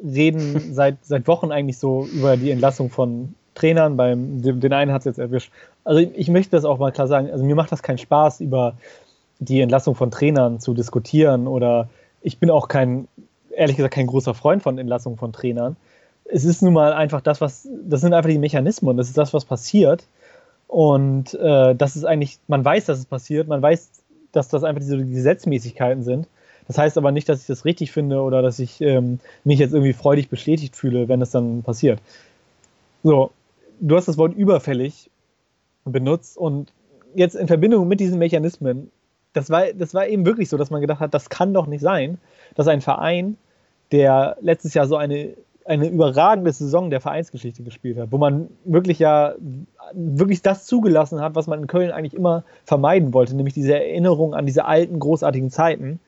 [0.00, 3.96] reden seit, seit Wochen eigentlich so über die Entlassung von Trainern.
[3.96, 5.50] Beim, den einen hat es jetzt erwischt.
[5.82, 7.32] Also, ich möchte das auch mal klar sagen.
[7.32, 8.76] Also, mir macht das keinen Spaß, über
[9.40, 11.88] die Entlassung von Trainern zu diskutieren oder
[12.22, 13.08] ich bin auch kein
[13.56, 15.76] ehrlich gesagt kein großer Freund von Entlassungen von Trainern.
[16.24, 19.34] Es ist nun mal einfach das, was, das sind einfach die Mechanismen, das ist das,
[19.34, 20.06] was passiert.
[20.66, 23.90] Und äh, das ist eigentlich, man weiß, dass es passiert, man weiß,
[24.32, 26.26] dass das einfach diese Gesetzmäßigkeiten sind.
[26.66, 29.74] Das heißt aber nicht, dass ich das richtig finde oder dass ich ähm, mich jetzt
[29.74, 32.00] irgendwie freudig bestätigt fühle, wenn es dann passiert.
[33.02, 33.30] So,
[33.80, 35.10] du hast das Wort überfällig
[35.84, 36.72] benutzt und
[37.14, 38.90] jetzt in Verbindung mit diesen Mechanismen,
[39.34, 41.82] das war, das war eben wirklich so, dass man gedacht hat, das kann doch nicht
[41.82, 42.18] sein,
[42.54, 43.36] dass ein Verein
[43.92, 48.98] der letztes Jahr so eine, eine überragende Saison der Vereinsgeschichte gespielt hat, wo man wirklich
[48.98, 49.34] ja
[49.92, 54.34] wirklich das zugelassen hat, was man in Köln eigentlich immer vermeiden wollte, nämlich diese Erinnerung
[54.34, 56.00] an diese alten, großartigen Zeiten,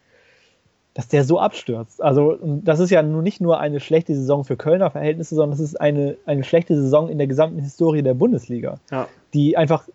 [0.95, 2.03] dass der so abstürzt.
[2.03, 5.61] Also, das ist ja nun nicht nur eine schlechte Saison für Kölner Verhältnisse, sondern es
[5.61, 9.07] ist eine, eine schlechte Saison in der gesamten Historie der Bundesliga, ja.
[9.35, 9.87] die einfach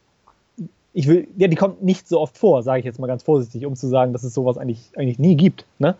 [0.94, 3.66] ich will, ja, die kommt nicht so oft vor, sage ich jetzt mal ganz vorsichtig,
[3.66, 5.66] um zu sagen, dass es sowas eigentlich, eigentlich nie gibt.
[5.80, 5.96] Ne?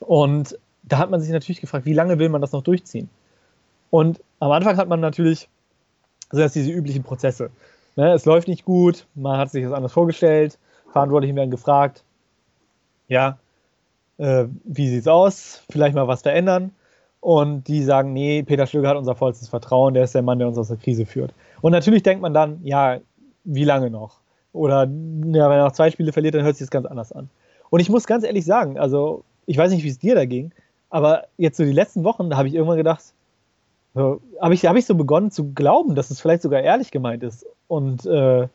[0.00, 3.10] Und da hat man sich natürlich gefragt, wie lange will man das noch durchziehen?
[3.90, 5.48] Und am Anfang hat man natürlich
[6.30, 7.50] so dass diese üblichen Prozesse.
[7.96, 8.12] Ne?
[8.12, 10.58] Es läuft nicht gut, man hat sich das anders vorgestellt,
[10.92, 12.04] Verantwortlichen werden gefragt,
[13.08, 13.38] ja,
[14.18, 15.62] äh, wie sieht's aus?
[15.70, 16.72] Vielleicht mal was verändern.
[17.20, 20.48] Und die sagen, nee, Peter Stöger hat unser vollstes Vertrauen, der ist der Mann, der
[20.48, 21.34] uns aus der Krise führt.
[21.60, 23.00] Und natürlich denkt man dann, ja,
[23.44, 24.20] wie lange noch?
[24.52, 27.28] Oder ja, wenn er noch zwei Spiele verliert, dann hört sich das ganz anders an.
[27.70, 30.52] Und ich muss ganz ehrlich sagen, also ich weiß nicht, wie es dir da ging,
[30.90, 33.02] aber jetzt so die letzten Wochen, da habe ich irgendwann gedacht,
[33.94, 34.20] habe
[34.52, 37.46] ich, hab ich so begonnen zu glauben, dass es vielleicht sogar ehrlich gemeint ist.
[37.66, 38.46] Und äh,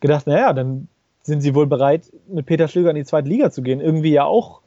[0.00, 0.88] gedacht, naja, dann
[1.22, 3.80] sind sie wohl bereit, mit Peter Stöger in die zweite Liga zu gehen.
[3.80, 4.62] Irgendwie ja auch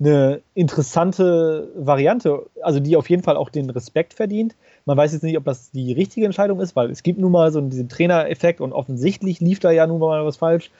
[0.00, 4.56] eine interessante Variante, also die auf jeden Fall auch den Respekt verdient.
[4.84, 7.52] Man weiß jetzt nicht, ob das die richtige Entscheidung ist, weil es gibt nun mal
[7.52, 10.70] so diesen Trainereffekt und offensichtlich lief da ja nun mal was falsch.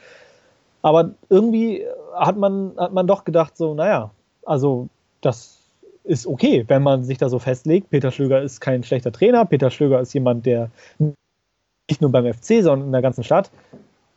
[0.81, 4.11] Aber irgendwie hat man, hat man doch gedacht, so, naja,
[4.45, 4.89] also
[5.21, 5.59] das
[6.03, 7.89] ist okay, wenn man sich da so festlegt.
[7.89, 9.45] Peter Schlöger ist kein schlechter Trainer.
[9.45, 10.71] Peter Schlöger ist jemand, der
[11.89, 13.51] nicht nur beim FC, sondern in der ganzen Stadt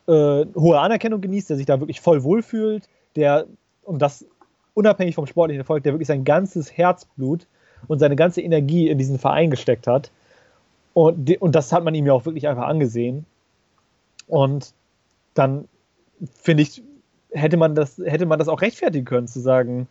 [0.07, 3.45] äh, hohe Anerkennung genießt, der sich da wirklich voll wohlfühlt, der,
[3.83, 4.25] und das
[4.73, 7.47] unabhängig vom sportlichen Erfolg, der wirklich sein ganzes Herzblut
[7.87, 10.11] und seine ganze Energie in diesen Verein gesteckt hat.
[10.93, 13.25] Und, und das hat man ihm ja auch wirklich einfach angesehen.
[14.27, 14.73] Und
[15.33, 15.67] dann
[16.33, 16.81] finde ich,
[17.31, 19.87] hätte man das, hätte man das auch rechtfertigen können, zu sagen,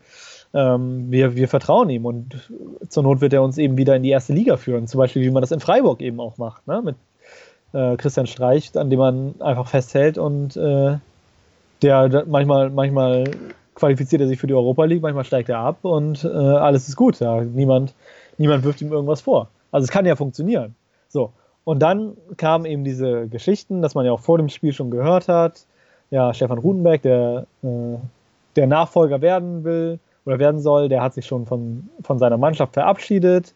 [0.53, 2.51] ähm, wir, wir vertrauen ihm und
[2.89, 4.87] zur Not wird er uns eben wieder in die erste Liga führen.
[4.87, 6.83] Zum Beispiel, wie man das in Freiburg eben auch macht, ne?
[6.83, 6.97] mit
[7.73, 10.99] äh, Christian Streich, an dem man einfach festhält und äh,
[11.83, 13.25] der manchmal, manchmal
[13.75, 16.97] qualifiziert er sich für die Europa League, manchmal steigt er ab und äh, alles ist
[16.97, 17.21] gut.
[17.21, 17.43] Ja.
[17.43, 17.95] Niemand,
[18.39, 19.49] niemand wirft ihm irgendwas vor.
[19.73, 20.77] Also es kann ja funktionieren.
[21.09, 21.33] So.
[21.65, 25.29] Und dann kamen eben diese Geschichten, dass man ja auch vor dem Spiel schon gehört
[25.29, 25.67] hat.
[26.15, 27.97] Ja, Stefan Rutenberg, der, äh,
[28.55, 32.75] der Nachfolger werden will oder werden soll, der hat sich schon von, von seiner Mannschaft
[32.75, 33.53] verabschiedet.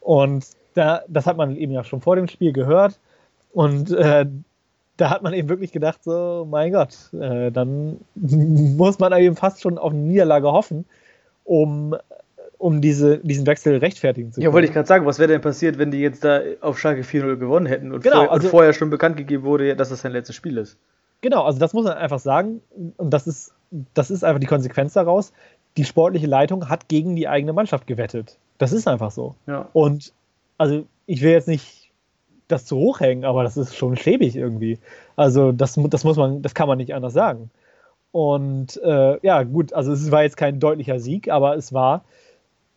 [0.00, 0.44] Und
[0.74, 2.98] da, das hat man eben ja schon vor dem Spiel gehört.
[3.52, 4.26] Und äh,
[4.96, 9.60] da hat man eben wirklich gedacht, so, mein Gott, äh, dann muss man eben fast
[9.60, 10.86] schon auf eine Niederlage hoffen,
[11.44, 11.94] um,
[12.58, 14.46] um diese, diesen Wechsel rechtfertigen zu können.
[14.46, 17.02] Ja, wollte ich gerade sagen, was wäre denn passiert, wenn die jetzt da auf Schalke
[17.02, 20.00] 4-0 gewonnen hätten und, genau, vorher, also, und vorher schon bekannt gegeben wurde, dass das
[20.00, 20.76] sein letztes Spiel ist?
[21.20, 22.62] Genau, also das muss man einfach sagen
[22.96, 23.52] und das ist,
[23.94, 25.32] das ist einfach die Konsequenz daraus.
[25.76, 28.38] Die sportliche Leitung hat gegen die eigene Mannschaft gewettet.
[28.58, 29.34] Das ist einfach so.
[29.46, 29.68] Ja.
[29.72, 30.12] Und
[30.58, 31.90] also ich will jetzt nicht
[32.48, 34.78] das zu hoch hängen, aber das ist schon schäbig irgendwie.
[35.16, 37.50] Also das, das muss man, das kann man nicht anders sagen.
[38.12, 42.04] Und äh, ja, gut, also es war jetzt kein deutlicher Sieg, aber es war,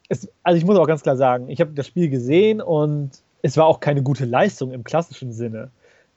[0.10, 3.58] es, also ich muss auch ganz klar sagen, ich habe das Spiel gesehen und es
[3.58, 5.72] war auch keine gute Leistung im klassischen Sinne.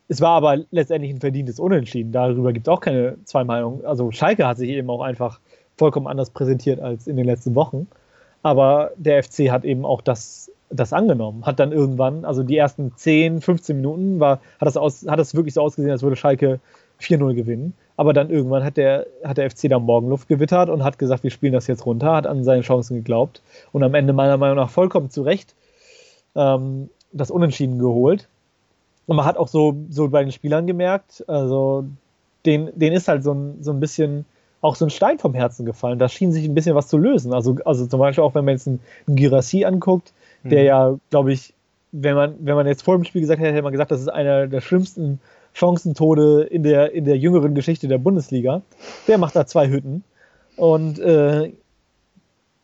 [0.08, 2.12] Es war aber letztendlich ein verdientes Unentschieden.
[2.12, 3.84] Darüber gibt es auch keine zwei Meinungen.
[3.84, 5.40] Also Schalke hat sich eben auch einfach
[5.76, 7.88] vollkommen anders präsentiert als in den letzten Wochen.
[8.42, 11.44] Aber der FC hat eben auch das das angenommen.
[11.46, 15.34] Hat dann irgendwann, also die ersten 10, 15 Minuten, war, hat, das aus, hat das
[15.34, 16.60] wirklich so ausgesehen, als würde Schalke
[17.00, 17.74] 4-0 gewinnen.
[17.96, 21.30] Aber dann irgendwann hat der, hat der FC da Morgenluft gewittert und hat gesagt, wir
[21.30, 23.42] spielen das jetzt runter, hat an seine Chancen geglaubt
[23.72, 25.54] und am Ende meiner Meinung nach vollkommen zu Recht
[26.34, 28.28] ähm, das Unentschieden geholt.
[29.06, 31.84] Und man hat auch so, so bei den Spielern gemerkt, also
[32.44, 34.24] den, den ist halt so ein, so ein bisschen
[34.60, 35.98] auch so ein Stein vom Herzen gefallen.
[35.98, 37.32] Da schien sich ein bisschen was zu lösen.
[37.32, 40.66] Also, also zum Beispiel auch, wenn man jetzt einen, einen Girassi anguckt, der mhm.
[40.66, 41.54] ja, glaube ich,
[41.92, 44.08] wenn man, wenn man jetzt vor dem Spiel gesagt hätte, hätte man gesagt, das ist
[44.08, 45.20] einer der schlimmsten
[45.54, 48.62] Chancentode in der, in der jüngeren Geschichte der Bundesliga.
[49.08, 50.04] Der macht da zwei Hütten.
[50.56, 51.52] Und äh,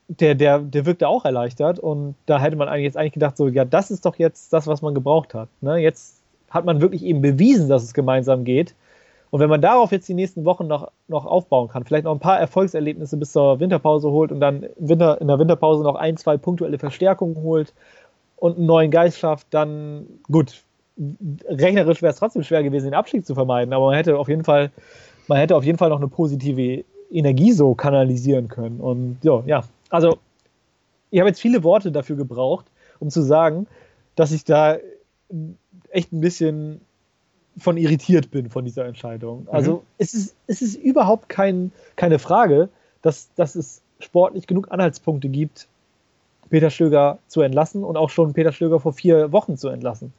[0.09, 1.79] der, der, der wirkte auch erleichtert.
[1.79, 4.67] Und da hätte man eigentlich jetzt eigentlich gedacht, so, ja, das ist doch jetzt das,
[4.67, 5.49] was man gebraucht hat.
[5.61, 5.79] Ne?
[5.79, 6.22] Jetzt
[6.53, 8.75] hat man wirklich eben bewiesen, dass es gemeinsam geht.
[9.31, 12.21] Und wenn man darauf jetzt die nächsten Wochen noch, noch aufbauen kann, vielleicht noch ein
[12.21, 16.37] paar Erfolgserlebnisse bis zur Winterpause holt und dann Winter, in der Winterpause noch ein, zwei
[16.37, 17.73] punktuelle Verstärkungen holt
[18.37, 20.63] und einen neuen Geist schafft, dann gut,
[21.49, 24.45] rechnerisch wäre es trotzdem schwer gewesen, den Abstieg zu vermeiden, aber man hätte auf jeden
[24.45, 24.71] Fall,
[25.29, 28.81] man hätte auf jeden Fall noch eine positive Energie so kanalisieren können.
[28.81, 30.19] Und ja, ja, also
[31.11, 32.67] ich habe jetzt viele Worte dafür gebraucht,
[32.99, 33.67] um zu sagen,
[34.15, 34.77] dass ich da
[35.93, 36.81] echt ein bisschen
[37.57, 39.47] von irritiert bin von dieser Entscheidung.
[39.51, 39.81] Also mhm.
[39.99, 42.69] es, ist, es ist überhaupt kein, keine Frage,
[43.03, 45.69] dass, dass es sportlich genug Anhaltspunkte gibt,
[46.51, 50.13] Peter Stöger zu entlassen und auch schon Peter Stöger vor vier Wochen zu entlassen.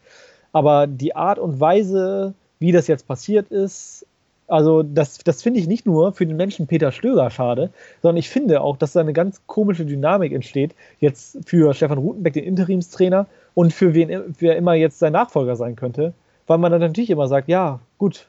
[0.51, 4.05] Aber die Art und Weise, wie das jetzt passiert ist,
[4.47, 8.29] also das, das finde ich nicht nur für den Menschen Peter Stöger schade, sondern ich
[8.29, 13.27] finde auch, dass da eine ganz komische Dynamik entsteht, jetzt für Stefan Rutenbeck, den Interimstrainer,
[13.55, 16.13] und für wen wer immer jetzt sein Nachfolger sein könnte,
[16.47, 18.27] weil man dann natürlich immer sagt, ja, gut,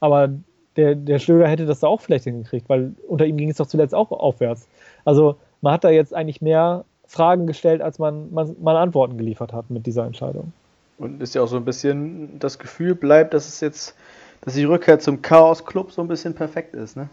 [0.00, 0.30] Aber
[0.76, 3.66] der, der Stöger hätte das da auch vielleicht hingekriegt, weil unter ihm ging es doch
[3.66, 4.68] zuletzt auch aufwärts.
[5.04, 9.52] Also man hat da jetzt eigentlich mehr Fragen gestellt, als man, man, man Antworten geliefert
[9.52, 10.52] hat mit dieser Entscheidung.
[10.98, 13.96] Und ist ja auch so ein bisschen das Gefühl bleibt, dass es jetzt,
[14.42, 17.08] dass die Rückkehr zum Chaos-Club so ein bisschen perfekt ist, ne?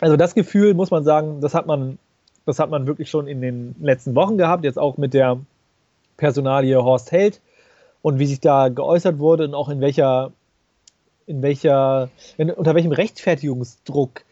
[0.00, 1.98] Also das Gefühl, muss man sagen, das hat man,
[2.44, 5.38] das hat man wirklich schon in den letzten Wochen gehabt, jetzt auch mit der
[6.16, 7.40] Personalie Horst Held
[8.02, 10.32] und wie sich da geäußert wurde und auch in welcher,
[11.26, 14.24] in welcher, in, unter welchem Rechtfertigungsdruck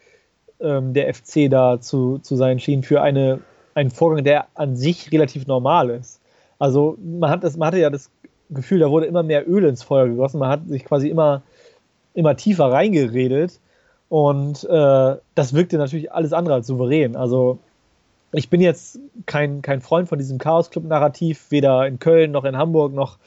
[0.59, 3.39] ähm, der FC da zu, zu sein schien für eine,
[3.73, 6.19] einen Vorgang, der an sich relativ normal ist.
[6.59, 8.09] Also man, hat das, man hatte ja das
[8.49, 11.41] Gefühl, da wurde immer mehr Öl ins Feuer gegossen, man hat sich quasi immer,
[12.13, 13.59] immer tiefer reingeredet
[14.09, 17.15] und äh, das wirkte natürlich alles andere als souverän.
[17.15, 17.59] Also
[18.33, 22.93] ich bin jetzt kein, kein Freund von diesem Chaos-Club-Narrativ, weder in Köln noch in Hamburg
[22.93, 23.17] noch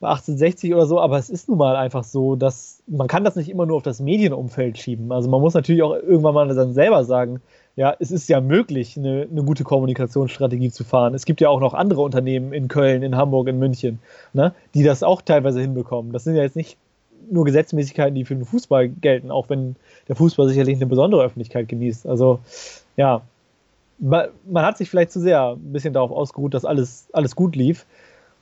[0.00, 3.36] bei 1860 oder so, aber es ist nun mal einfach so, dass man kann das
[3.36, 5.12] nicht immer nur auf das Medienumfeld schieben.
[5.12, 7.40] Also man muss natürlich auch irgendwann mal dann selber sagen,
[7.76, 11.14] ja, es ist ja möglich, eine, eine gute Kommunikationsstrategie zu fahren.
[11.14, 14.00] Es gibt ja auch noch andere Unternehmen in Köln, in Hamburg, in München,
[14.32, 16.12] ne, die das auch teilweise hinbekommen.
[16.12, 16.76] Das sind ja jetzt nicht
[17.30, 19.76] nur Gesetzmäßigkeiten, die für den Fußball gelten, auch wenn
[20.08, 22.06] der Fußball sicherlich eine besondere Öffentlichkeit genießt.
[22.06, 22.40] Also
[22.96, 23.22] ja,
[23.98, 27.56] man, man hat sich vielleicht zu sehr ein bisschen darauf ausgeruht, dass alles, alles gut
[27.56, 27.86] lief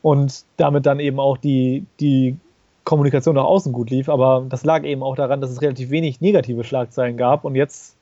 [0.03, 2.37] und damit dann eben auch die, die
[2.85, 4.09] Kommunikation nach außen gut lief.
[4.09, 7.97] Aber das lag eben auch daran, dass es relativ wenig negative Schlagzeilen gab und jetzt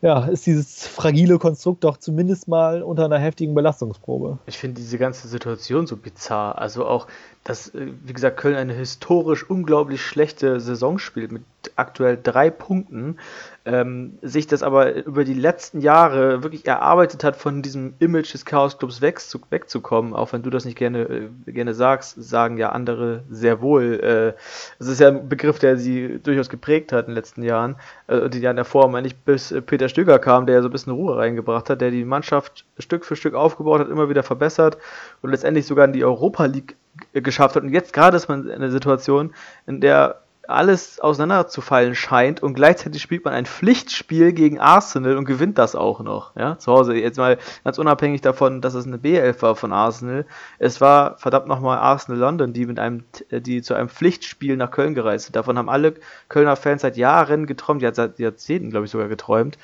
[0.00, 4.38] ja, ist dieses fragile Konstrukt doch zumindest mal unter einer heftigen Belastungsprobe.
[4.46, 6.58] Ich finde diese ganze Situation so bizarr.
[6.58, 7.08] Also auch,
[7.42, 11.42] dass, äh, wie gesagt, Köln eine historisch unglaublich schlechte Saison spielt mit
[11.76, 13.18] aktuell drei Punkten
[13.64, 18.44] ähm, sich das aber über die letzten Jahre wirklich erarbeitet hat, von diesem Image des
[18.44, 22.70] Chaos Clubs wegzu wegzukommen, auch wenn du das nicht gerne, äh, gerne sagst, sagen ja
[22.70, 24.00] andere sehr wohl.
[24.02, 24.40] Äh,
[24.78, 28.30] es ist ja ein Begriff, der sie durchaus geprägt hat in den letzten Jahren, äh,
[28.30, 31.68] die Jahren davor, meine ich, bis Peter Stöger kam, der so ein bisschen Ruhe reingebracht
[31.68, 34.78] hat, der die Mannschaft Stück für Stück aufgebaut hat, immer wieder verbessert
[35.20, 36.76] und letztendlich sogar in die Europa League
[37.12, 37.62] geschafft hat.
[37.62, 39.34] Und jetzt gerade ist man in einer Situation,
[39.66, 45.58] in der alles auseinanderzufallen scheint und gleichzeitig spielt man ein Pflichtspiel gegen Arsenal und gewinnt
[45.58, 46.34] das auch noch.
[46.36, 46.94] Ja, zu Hause.
[46.94, 50.24] Jetzt mal ganz unabhängig davon, dass es eine B11 war von Arsenal.
[50.58, 54.94] Es war verdammt nochmal Arsenal London, die mit einem, die zu einem Pflichtspiel nach Köln
[54.94, 55.36] gereist sind.
[55.36, 55.94] Davon haben alle
[56.30, 59.58] Kölner Fans seit Jahren geträumt, ja, seit Jahrzehnten, glaube ich, sogar geträumt.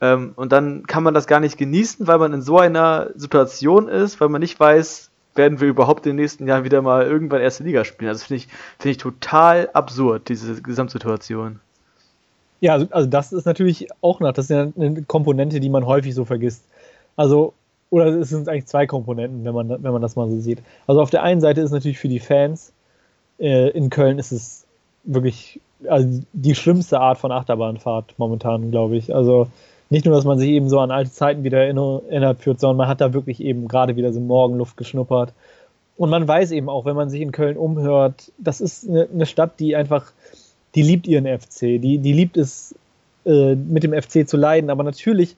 [0.00, 3.86] Ähm, und dann kann man das gar nicht genießen, weil man in so einer Situation
[3.86, 7.40] ist, weil man nicht weiß, werden wir überhaupt in den nächsten Jahren wieder mal irgendwann
[7.40, 8.08] erste Liga spielen.
[8.08, 11.60] Also finde ich, finde ich total absurd, diese Gesamtsituation.
[12.60, 15.86] Ja, also, also das ist natürlich auch noch, das ist ja eine Komponente, die man
[15.86, 16.64] häufig so vergisst.
[17.16, 17.52] Also,
[17.90, 20.60] oder es sind eigentlich zwei Komponenten, wenn man, wenn man das mal so sieht.
[20.86, 22.72] Also auf der einen Seite ist natürlich für die Fans,
[23.38, 24.64] äh, in Köln ist es
[25.04, 29.14] wirklich also die schlimmste Art von Achterbahnfahrt momentan, glaube ich.
[29.14, 29.48] Also
[29.90, 32.88] nicht nur, dass man sich eben so an alte Zeiten wieder erinnert führt, sondern man
[32.88, 35.32] hat da wirklich eben gerade wieder so Morgenluft geschnuppert.
[35.96, 39.26] Und man weiß eben auch, wenn man sich in Köln umhört, das ist eine, eine
[39.26, 40.12] Stadt, die einfach,
[40.74, 42.74] die liebt ihren FC, die, die liebt es,
[43.24, 45.36] äh, mit dem FC zu leiden, aber natürlich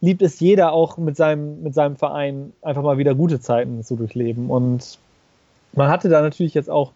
[0.00, 3.96] liebt es jeder auch mit seinem, mit seinem Verein einfach mal wieder gute Zeiten zu
[3.96, 4.50] durchleben.
[4.50, 4.98] Und
[5.74, 6.92] man hatte da natürlich jetzt auch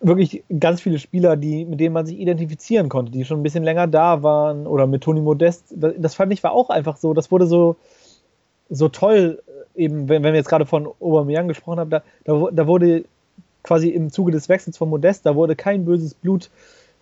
[0.00, 3.64] wirklich ganz viele Spieler, die, mit denen man sich identifizieren konnte, die schon ein bisschen
[3.64, 5.64] länger da waren oder mit Toni Modest.
[5.70, 7.76] Das, das fand ich war auch einfach so, das wurde so,
[8.70, 9.42] so toll,
[9.74, 13.04] eben, wenn, wenn wir jetzt gerade von Aubameyang gesprochen haben, da, da, da wurde
[13.62, 16.50] quasi im Zuge des Wechsels von Modest, da wurde kein böses Blut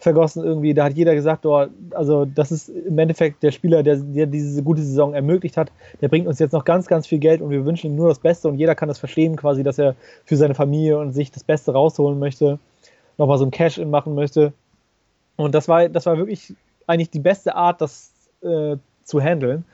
[0.01, 0.75] vergossen irgendwie.
[0.75, 4.63] Da hat jeder gesagt, oh, also das ist im Endeffekt der Spieler, der, der diese
[4.63, 5.73] gute Saison ermöglicht hat.
[6.01, 8.21] Der bringt uns jetzt noch ganz, ganz viel Geld und wir wünschen ihm nur das
[8.21, 11.45] Beste und jeder kann das verstehen quasi, dass er für seine Familie und sich das
[11.45, 12.59] Beste rausholen möchte
[13.19, 14.53] nochmal so ein Cash-In machen möchte.
[15.37, 16.55] Und das war, das war wirklich
[16.87, 19.65] eigentlich die beste Art, das äh, zu handeln.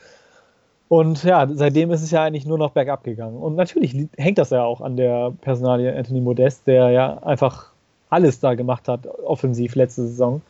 [0.89, 3.37] Und ja, seitdem ist es ja eigentlich nur noch bergab gegangen.
[3.37, 7.73] Und natürlich hängt das ja auch an der Personalie Anthony Modest, der ja einfach
[8.11, 10.43] alles da gemacht hat, offensiv letzte Saison.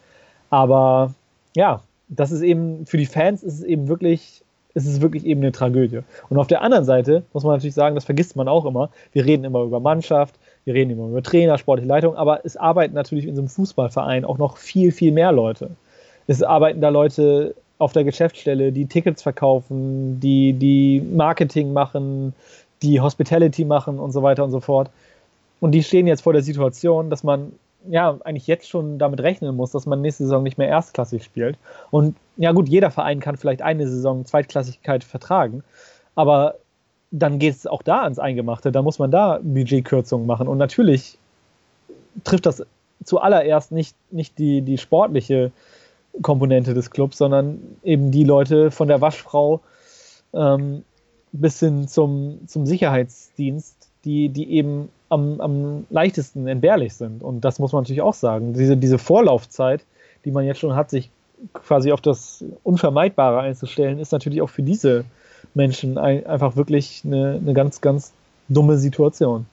[0.50, 1.14] Aber
[1.56, 4.42] ja, das ist eben, für die Fans ist es eben wirklich,
[4.74, 6.00] ist es wirklich eben eine Tragödie.
[6.28, 8.90] Und auf der anderen Seite muss man natürlich sagen, das vergisst man auch immer.
[9.12, 12.94] Wir reden immer über Mannschaft, wir reden immer über Trainer, sportliche Leitung, aber es arbeiten
[12.94, 15.70] natürlich in so einem Fußballverein auch noch viel, viel mehr Leute.
[16.26, 22.34] Es arbeiten da Leute auf der Geschäftsstelle, die Tickets verkaufen, die, die Marketing machen,
[22.82, 24.90] die Hospitality machen und so weiter und so fort.
[25.60, 27.52] Und die stehen jetzt vor der Situation, dass man
[27.88, 31.58] ja eigentlich jetzt schon damit rechnen muss, dass man nächste Saison nicht mehr erstklassig spielt.
[31.90, 35.62] Und ja gut, jeder Verein kann vielleicht eine Saison Zweitklassigkeit vertragen,
[36.14, 36.54] aber
[37.16, 38.72] dann geht es auch da ans Eingemachte.
[38.72, 40.48] Da muss man da Budgetkürzungen machen.
[40.48, 41.16] Und natürlich
[42.24, 42.66] trifft das
[43.04, 45.52] zuallererst nicht, nicht die, die sportliche
[46.22, 49.60] Komponente des Clubs, sondern eben die Leute von der Waschfrau
[50.32, 50.84] ähm,
[51.30, 57.22] bis hin zum, zum Sicherheitsdienst, die, die eben am, am leichtesten entbehrlich sind.
[57.22, 58.54] Und das muss man natürlich auch sagen.
[58.54, 59.84] Diese, diese Vorlaufzeit,
[60.24, 61.10] die man jetzt schon hat, sich
[61.52, 65.04] quasi auf das Unvermeidbare einzustellen, ist natürlich auch für diese
[65.54, 68.12] Menschen ein, einfach wirklich eine, eine ganz, ganz
[68.48, 69.46] dumme Situation.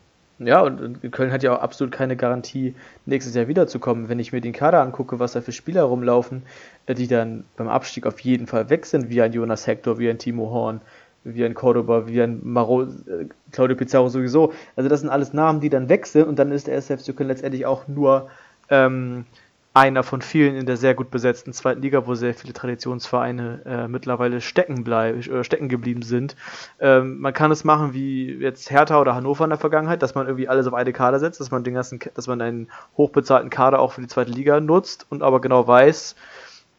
[0.43, 2.74] Ja, und Köln hat ja auch absolut keine Garantie,
[3.06, 4.10] nächstes Jahr wiederzukommen.
[4.10, 6.41] Wenn ich mir den Kader angucke, was da für Spieler rumlaufen,
[6.88, 10.10] äh, die dann beim Abstieg auf jeden Fall weg sind, wie ein Jonas Hector, wie
[10.10, 10.82] ein Timo Horn,
[11.24, 14.52] wie ein Cordoba, wie ein Maro, äh, Claudio Pizarro sowieso.
[14.76, 17.68] Also das sind alles Namen, die dann wechseln und dann ist der SFC Köln letztendlich
[17.68, 18.30] auch nur
[18.70, 19.26] ähm,
[19.74, 23.88] einer von vielen in der sehr gut besetzten zweiten Liga, wo sehr viele Traditionsvereine äh,
[23.88, 26.36] mittlerweile stecken, bleib, äh, stecken geblieben sind.
[26.80, 30.28] Ähm, man kann es machen wie jetzt Hertha oder Hannover in der Vergangenheit, dass man
[30.28, 33.80] irgendwie alles auf eine Kader setzt, dass man den ganzen, dass man einen hochbezahlten Kader
[33.80, 36.15] auch für die zweite Liga nutzt und aber genau weiß,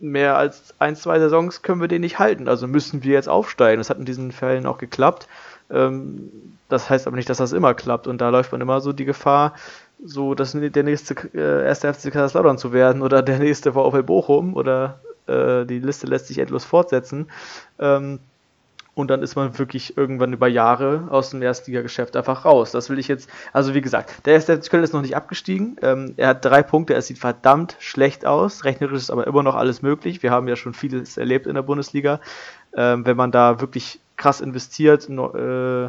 [0.02, 2.48] mehr als ein, zwei Saisons können wir den nicht halten.
[2.48, 3.78] Also müssen wir jetzt aufsteigen.
[3.78, 5.28] Das hat in diesen Fällen auch geklappt.
[5.70, 8.06] Ähm, das heißt aber nicht, dass das immer klappt.
[8.06, 9.54] Und da läuft man immer so die Gefahr,
[10.04, 14.54] so das, der nächste äh, erste FC Kaiserslautern zu werden oder der nächste VfL Bochum
[14.54, 17.28] oder äh, die Liste lässt sich endlos fortsetzen.
[17.78, 18.18] Ähm,
[18.94, 22.72] und dann ist man wirklich irgendwann über Jahre aus dem Erstligageschäft einfach raus.
[22.72, 25.78] Das will ich jetzt, also wie gesagt, der erste FC Köln ist noch nicht abgestiegen.
[25.80, 28.64] Ähm, er hat drei Punkte, es sieht verdammt schlecht aus.
[28.64, 30.22] Rechnerisch ist aber immer noch alles möglich.
[30.22, 32.20] Wir haben ja schon vieles erlebt in der Bundesliga.
[32.76, 35.88] Ähm, wenn man da wirklich krass investiert, äh,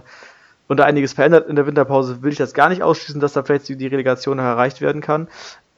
[0.67, 3.43] und da einiges verändert in der Winterpause, will ich das gar nicht ausschließen, dass da
[3.43, 5.27] vielleicht die Relegation erreicht werden kann.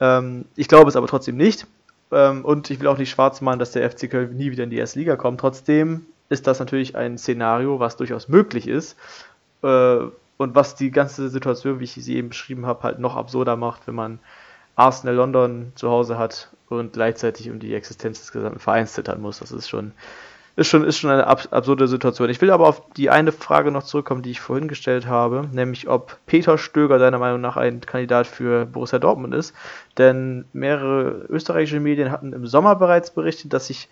[0.00, 1.66] Ähm, ich glaube es aber trotzdem nicht.
[2.12, 4.70] Ähm, und ich will auch nicht schwarz machen, dass der FC Köln nie wieder in
[4.70, 5.40] die erste Liga kommt.
[5.40, 8.96] Trotzdem ist das natürlich ein Szenario, was durchaus möglich ist.
[9.62, 9.98] Äh,
[10.38, 13.86] und was die ganze Situation, wie ich sie eben beschrieben habe, halt noch absurder macht,
[13.86, 14.18] wenn man
[14.76, 19.38] Arsenal London zu Hause hat und gleichzeitig um die Existenz des gesamten Vereins zittern muss.
[19.38, 19.92] Das ist schon
[20.56, 22.30] ist schon, ist schon eine absurde Situation.
[22.30, 25.86] Ich will aber auf die eine Frage noch zurückkommen, die ich vorhin gestellt habe, nämlich
[25.88, 29.54] ob Peter Stöger deiner Meinung nach ein Kandidat für Borussia Dortmund ist.
[29.98, 33.90] Denn mehrere österreichische Medien hatten im Sommer bereits berichtet, dass sich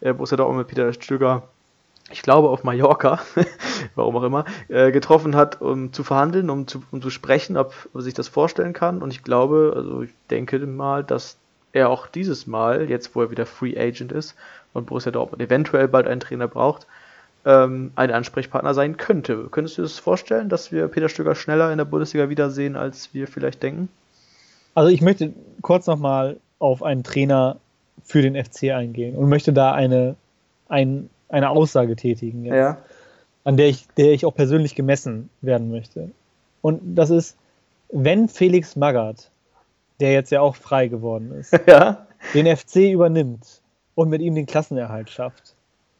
[0.00, 1.44] äh, Borussia Dortmund mit Peter Stöger
[2.12, 3.20] ich glaube auf Mallorca,
[3.94, 7.72] warum auch immer, äh, getroffen hat, um zu verhandeln, um zu, um zu sprechen, ob,
[7.94, 9.00] ob sich das vorstellen kann.
[9.00, 11.38] Und ich glaube, also ich denke mal, dass
[11.72, 14.34] er auch dieses Mal, jetzt wo er wieder Free Agent ist,
[14.72, 16.86] und Borussia Dortmund eventuell bald einen Trainer braucht,
[17.44, 19.48] ähm, ein Ansprechpartner sein könnte.
[19.50, 23.14] Könntest du dir das vorstellen, dass wir Peter Stöger schneller in der Bundesliga wiedersehen, als
[23.14, 23.88] wir vielleicht denken?
[24.74, 27.56] Also ich möchte kurz nochmal auf einen Trainer
[28.04, 30.16] für den FC eingehen und möchte da eine,
[30.68, 32.78] ein, eine Aussage tätigen, jetzt, ja.
[33.44, 36.10] an der ich, der ich auch persönlich gemessen werden möchte.
[36.62, 37.36] Und das ist,
[37.90, 39.30] wenn Felix Magath,
[39.98, 42.06] der jetzt ja auch frei geworden ist, ja.
[42.34, 43.59] den FC übernimmt,
[44.00, 45.54] und mit ihm den Klassenerhalt schafft,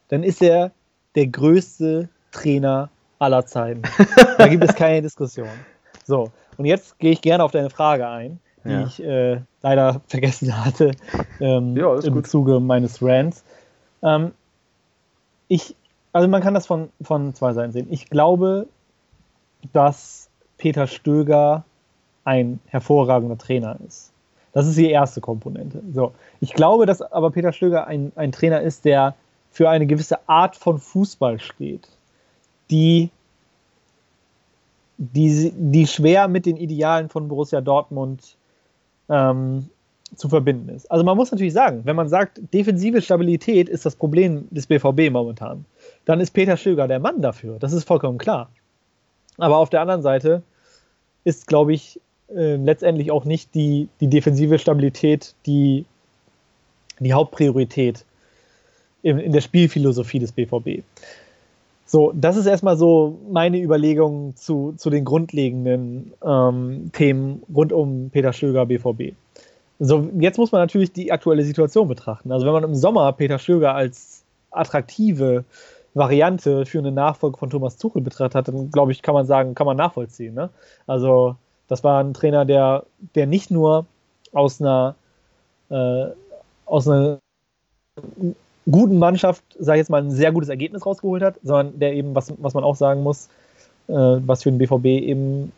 [0.07, 0.71] dann ist er
[1.13, 2.89] der größte Trainer
[3.19, 3.83] aller Zeiten.
[4.39, 5.47] da gibt es keine Diskussion.
[6.03, 8.85] So, und jetzt gehe ich gerne auf deine Frage ein, die ja.
[8.87, 10.93] ich äh, leider vergessen hatte
[11.39, 12.27] ähm, ja, im gut.
[12.27, 13.43] Zuge meines Rants.
[14.01, 14.31] Ähm,
[15.47, 15.75] ich,
[16.11, 17.87] also man kann das von, von zwei Seiten sehen.
[17.91, 18.65] Ich glaube,
[19.73, 21.65] dass Peter Stöger
[22.23, 24.10] ein hervorragender Trainer ist.
[24.53, 25.81] Das ist die erste Komponente.
[25.93, 26.13] So.
[26.41, 29.15] Ich glaube, dass aber Peter Stöger ein, ein Trainer ist, der
[29.51, 31.87] für eine gewisse Art von Fußball steht,
[32.69, 33.09] die,
[34.97, 38.35] die, die schwer mit den Idealen von Borussia Dortmund
[39.09, 39.69] ähm,
[40.15, 40.89] zu verbinden ist.
[40.91, 45.09] Also man muss natürlich sagen, wenn man sagt, defensive Stabilität ist das Problem des BVB
[45.11, 45.65] momentan,
[46.05, 47.57] dann ist Peter Stöger der Mann dafür.
[47.59, 48.49] Das ist vollkommen klar.
[49.37, 50.43] Aber auf der anderen Seite
[51.23, 51.99] ist, glaube ich,
[52.35, 55.85] äh, letztendlich auch nicht die, die defensive Stabilität die,
[56.99, 58.05] die Hauptpriorität
[59.01, 60.83] in, in der Spielphilosophie des BVB.
[61.85, 68.09] So, das ist erstmal so meine Überlegung zu, zu den grundlegenden ähm, Themen rund um
[68.11, 69.13] Peter Stöger BVB.
[69.79, 72.31] So, jetzt muss man natürlich die aktuelle Situation betrachten.
[72.31, 75.43] Also wenn man im Sommer Peter Stöger als attraktive
[75.93, 79.55] Variante für eine Nachfolge von Thomas Tuchel betrachtet hat, dann glaube ich, kann man sagen,
[79.55, 80.33] kann man nachvollziehen.
[80.33, 80.49] Ne?
[80.87, 81.35] Also
[81.71, 82.83] das war ein Trainer, der,
[83.15, 83.85] der nicht nur
[84.33, 84.93] aus einer,
[85.69, 86.07] äh,
[86.65, 87.19] aus einer
[88.69, 92.13] guten Mannschaft, sage ich jetzt mal, ein sehr gutes Ergebnis rausgeholt hat, sondern der eben,
[92.13, 93.29] was, was man auch sagen muss,
[93.87, 95.53] äh, was für den BVB eben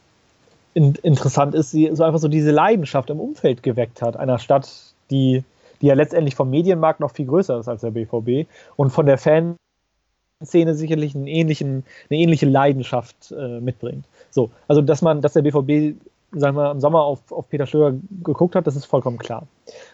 [0.75, 4.69] in, interessant ist, so einfach so diese Leidenschaft im Umfeld geweckt hat, einer Stadt,
[5.09, 5.43] die,
[5.81, 9.17] die ja letztendlich vom Medienmarkt noch viel größer ist als der BVB und von der
[9.17, 14.05] Fanszene sicherlich einen ähnlichen, eine ähnliche Leidenschaft äh, mitbringt.
[14.33, 15.95] So, also dass man, dass der BVB
[16.31, 19.45] sagen wir, im Sommer auf, auf Peter Stöger geguckt hat, das ist vollkommen klar.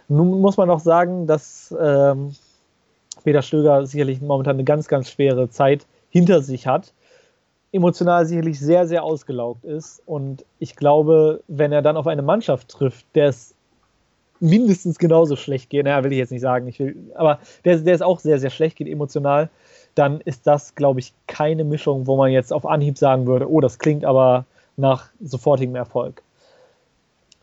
[0.07, 2.33] Nun muss man auch sagen, dass ähm,
[3.25, 6.93] Peter Stöger sicherlich momentan eine ganz, ganz schwere Zeit hinter sich hat,
[7.73, 10.01] emotional sicherlich sehr, sehr ausgelaugt ist.
[10.05, 13.53] Und ich glaube, wenn er dann auf eine Mannschaft trifft, der es
[14.39, 17.93] mindestens genauso schlecht geht, naja, will ich jetzt nicht sagen, ich will, aber der, der
[17.93, 19.49] es auch sehr, sehr schlecht geht emotional,
[19.99, 23.59] dann ist das, glaube ich, keine Mischung, wo man jetzt auf Anhieb sagen würde, oh,
[23.59, 24.45] das klingt aber
[24.77, 26.23] nach sofortigem Erfolg.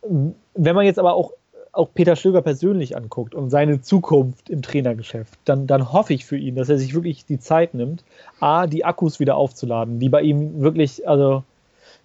[0.02, 1.32] Wenn man jetzt aber auch,
[1.72, 6.38] auch Peter Stöger persönlich anguckt und seine Zukunft im Trainergeschäft, dann, dann hoffe ich für
[6.38, 8.04] ihn, dass er sich wirklich die Zeit nimmt,
[8.40, 11.44] A, die Akkus wieder aufzuladen, die bei ihm wirklich, also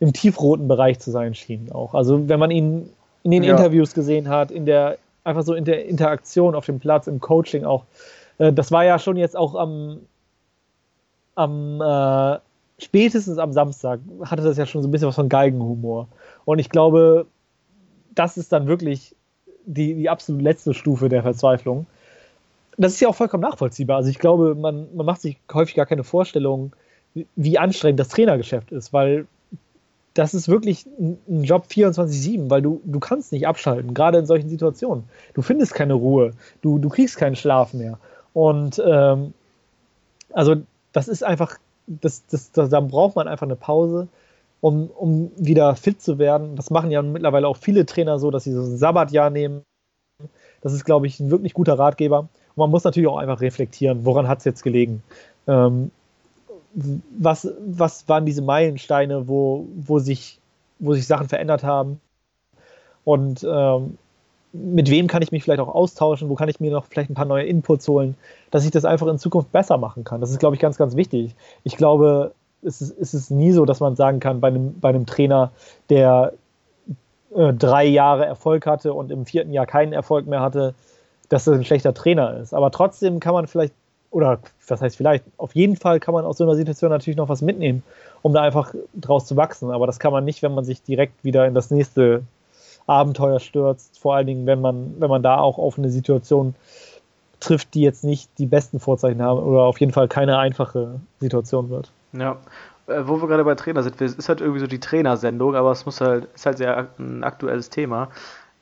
[0.02, 1.94] im tiefroten Bereich zu sein schienen auch.
[1.94, 2.90] Also wenn man ihn
[3.24, 3.52] in den ja.
[3.52, 7.64] Interviews gesehen hat, in der, einfach so in der Interaktion auf dem Platz, im Coaching
[7.64, 7.86] auch,
[8.38, 10.00] äh, das war ja schon jetzt auch am,
[11.36, 12.40] am äh,
[12.82, 16.08] spätestens am Samstag hatte das ja schon so ein bisschen was von Geigenhumor.
[16.46, 17.28] Und ich glaube,
[18.16, 19.16] das ist dann wirklich
[19.66, 21.86] die, die absolut letzte Stufe der Verzweiflung.
[22.78, 23.98] Das ist ja auch vollkommen nachvollziehbar.
[23.98, 26.74] Also ich glaube, man, man macht sich häufig gar keine Vorstellung,
[27.36, 29.28] wie anstrengend das Trainergeschäft ist, weil
[30.14, 34.50] das ist wirklich ein Job 24-7, weil du, du kannst nicht abschalten, gerade in solchen
[34.50, 35.06] Situationen.
[35.34, 37.98] Du findest keine Ruhe, du, du kriegst keinen Schlaf mehr.
[38.34, 39.34] Und ähm,
[40.34, 40.56] also
[40.92, 44.08] das ist einfach, das, das, das, da braucht man einfach eine Pause
[44.62, 46.56] um, um wieder fit zu werden.
[46.56, 49.64] Das machen ja mittlerweile auch viele Trainer so, dass sie so ein Sabbatjahr nehmen.
[50.62, 52.20] Das ist, glaube ich, ein wirklich guter Ratgeber.
[52.20, 55.02] Und man muss natürlich auch einfach reflektieren, woran hat es jetzt gelegen.
[55.48, 55.90] Ähm,
[56.74, 60.40] was, was waren diese Meilensteine, wo, wo, sich,
[60.80, 62.00] wo sich Sachen verändert haben?
[63.04, 63.98] Und ähm,
[64.54, 66.30] mit wem kann ich mich vielleicht auch austauschen?
[66.30, 68.16] Wo kann ich mir noch vielleicht ein paar neue Inputs holen,
[68.50, 70.22] dass ich das einfach in Zukunft besser machen kann?
[70.22, 71.36] Das ist, glaube ich, ganz, ganz wichtig.
[71.64, 74.90] Ich glaube, ist es, ist es nie so, dass man sagen kann, bei einem, bei
[74.90, 75.52] einem Trainer,
[75.90, 76.34] der
[77.36, 80.74] äh, drei Jahre Erfolg hatte und im vierten Jahr keinen Erfolg mehr hatte,
[81.30, 82.54] dass das ein schlechter Trainer ist.
[82.54, 83.74] Aber trotzdem kann man vielleicht,
[84.10, 87.30] oder was heißt vielleicht, auf jeden Fall kann man aus so einer Situation natürlich noch
[87.30, 87.84] was mitnehmen,
[88.22, 89.72] um da einfach draus zu wachsen.
[89.72, 92.24] Aber das kann man nicht, wenn man sich direkt wieder in das nächste
[92.88, 94.00] Abenteuer stürzt.
[94.00, 96.56] Vor allen Dingen, wenn man, wenn man da auch auf eine Situation
[97.40, 101.70] trifft, die jetzt nicht die besten Vorzeichen haben oder auf jeden Fall keine einfache Situation
[101.70, 101.92] wird.
[102.14, 102.38] Ja,
[102.88, 105.86] äh, wo wir gerade bei Trainer sind, ist halt irgendwie so die Trainersendung, aber es
[105.86, 108.10] muss halt, ist halt sehr ein aktuelles Thema.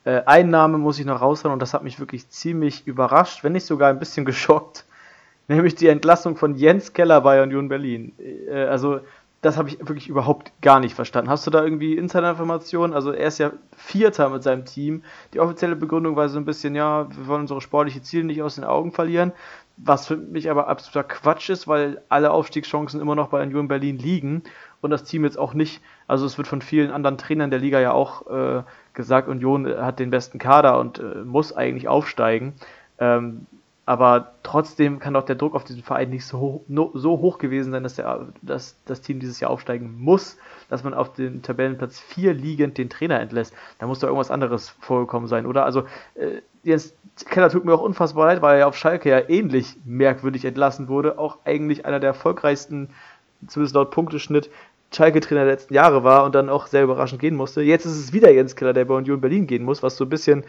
[0.04, 3.52] Äh, ein Name muss ich noch raushauen und das hat mich wirklich ziemlich überrascht, wenn
[3.52, 4.84] nicht sogar ein bisschen geschockt,
[5.48, 8.12] nämlich die Entlassung von Jens Keller bei Union Berlin.
[8.18, 9.00] Äh, also
[9.42, 11.30] das habe ich wirklich überhaupt gar nicht verstanden.
[11.30, 12.92] Hast du da irgendwie Insider-Informationen?
[12.92, 15.02] Also er ist ja Vierter mit seinem Team.
[15.32, 18.56] Die offizielle Begründung war so ein bisschen, ja, wir wollen unsere sportlichen Ziele nicht aus
[18.56, 19.32] den Augen verlieren
[19.82, 23.98] was für mich aber absoluter Quatsch ist, weil alle Aufstiegschancen immer noch bei Union Berlin
[23.98, 24.42] liegen
[24.80, 27.80] und das Team jetzt auch nicht, also es wird von vielen anderen Trainern der Liga
[27.80, 28.62] ja auch äh,
[28.92, 32.54] gesagt, Union hat den besten Kader und äh, muss eigentlich aufsteigen.
[32.98, 33.46] Ähm,
[33.86, 37.38] aber trotzdem kann doch der Druck auf diesen Verein nicht so hoch, no, so hoch
[37.38, 41.42] gewesen sein, dass, der, dass das Team dieses Jahr aufsteigen muss, dass man auf den
[41.42, 43.54] Tabellenplatz 4 liegend den Trainer entlässt.
[43.78, 45.64] Da muss doch irgendwas anderes vorgekommen sein, oder?
[45.64, 46.94] Also, äh, jetzt
[47.26, 51.18] Keller tut mir auch unfassbar leid, weil er auf Schalke ja ähnlich merkwürdig entlassen wurde.
[51.18, 52.90] Auch eigentlich einer der erfolgreichsten,
[53.46, 54.50] zumindest laut Punkteschnitt,
[54.92, 57.62] Schalke-Trainer der letzten Jahre war und dann auch sehr überraschend gehen musste.
[57.62, 60.10] Jetzt ist es wieder Jens Keller, der bei Union Berlin gehen muss, was so ein
[60.10, 60.44] bisschen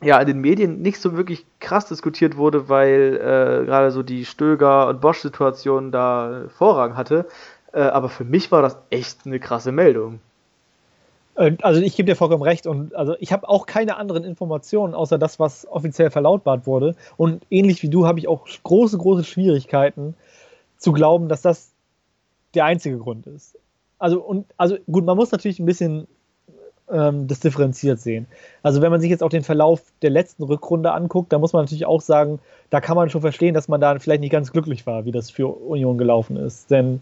[0.00, 4.24] ja, in den Medien nicht so wirklich krass diskutiert wurde, weil äh, gerade so die
[4.24, 7.26] Stöger- und Bosch-Situation da Vorrang hatte.
[7.72, 10.20] Äh, aber für mich war das echt eine krasse Meldung.
[11.62, 15.18] Also ich gebe dir vollkommen recht und also ich habe auch keine anderen Informationen außer
[15.18, 16.96] das, was offiziell verlautbart wurde.
[17.16, 20.16] Und ähnlich wie du habe ich auch große, große Schwierigkeiten
[20.78, 21.70] zu glauben, dass das
[22.54, 23.56] der einzige Grund ist.
[24.00, 26.08] Also und also gut, man muss natürlich ein bisschen
[26.90, 28.26] ähm, das differenziert sehen.
[28.62, 31.64] Also wenn man sich jetzt auch den Verlauf der letzten Rückrunde anguckt, da muss man
[31.64, 32.38] natürlich auch sagen,
[32.70, 35.30] da kann man schon verstehen, dass man da vielleicht nicht ganz glücklich war, wie das
[35.30, 36.70] für Union gelaufen ist.
[36.70, 37.00] Denn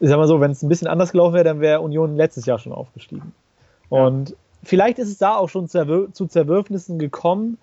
[0.00, 2.46] ich sag mal so, wenn es ein bisschen anders gelaufen wäre, dann wäre Union letztes
[2.46, 3.32] Jahr schon aufgestiegen.
[3.90, 4.06] Ja.
[4.06, 7.58] Und vielleicht ist es da auch schon zerwür zu Zerwürfnissen gekommen,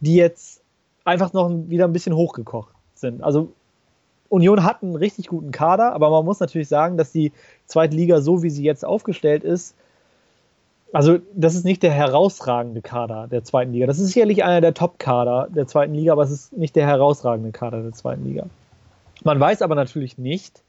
[0.00, 0.62] die jetzt
[1.04, 3.22] einfach noch wieder ein bisschen hochgekocht sind.
[3.22, 3.52] Also
[4.28, 7.32] Union hat einen richtig guten Kader, aber man muss natürlich sagen, dass die
[7.66, 9.76] zweite Liga, so wie sie jetzt aufgestellt ist,
[10.96, 13.86] also das ist nicht der herausragende Kader der zweiten Liga.
[13.86, 17.52] Das ist sicherlich einer der Top-Kader der zweiten Liga, aber es ist nicht der herausragende
[17.52, 18.46] Kader der zweiten Liga.
[19.22, 20.62] Man weiß aber natürlich nicht,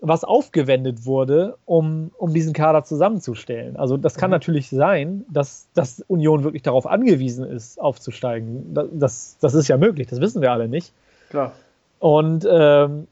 [0.00, 3.76] was aufgewendet wurde, um, um diesen Kader zusammenzustellen.
[3.76, 4.36] Also das kann mhm.
[4.36, 8.72] natürlich sein, dass, dass Union wirklich darauf angewiesen ist, aufzusteigen.
[8.94, 10.94] Das, das ist ja möglich, das wissen wir alle nicht.
[11.28, 11.52] Klar.
[11.98, 13.06] Und ähm,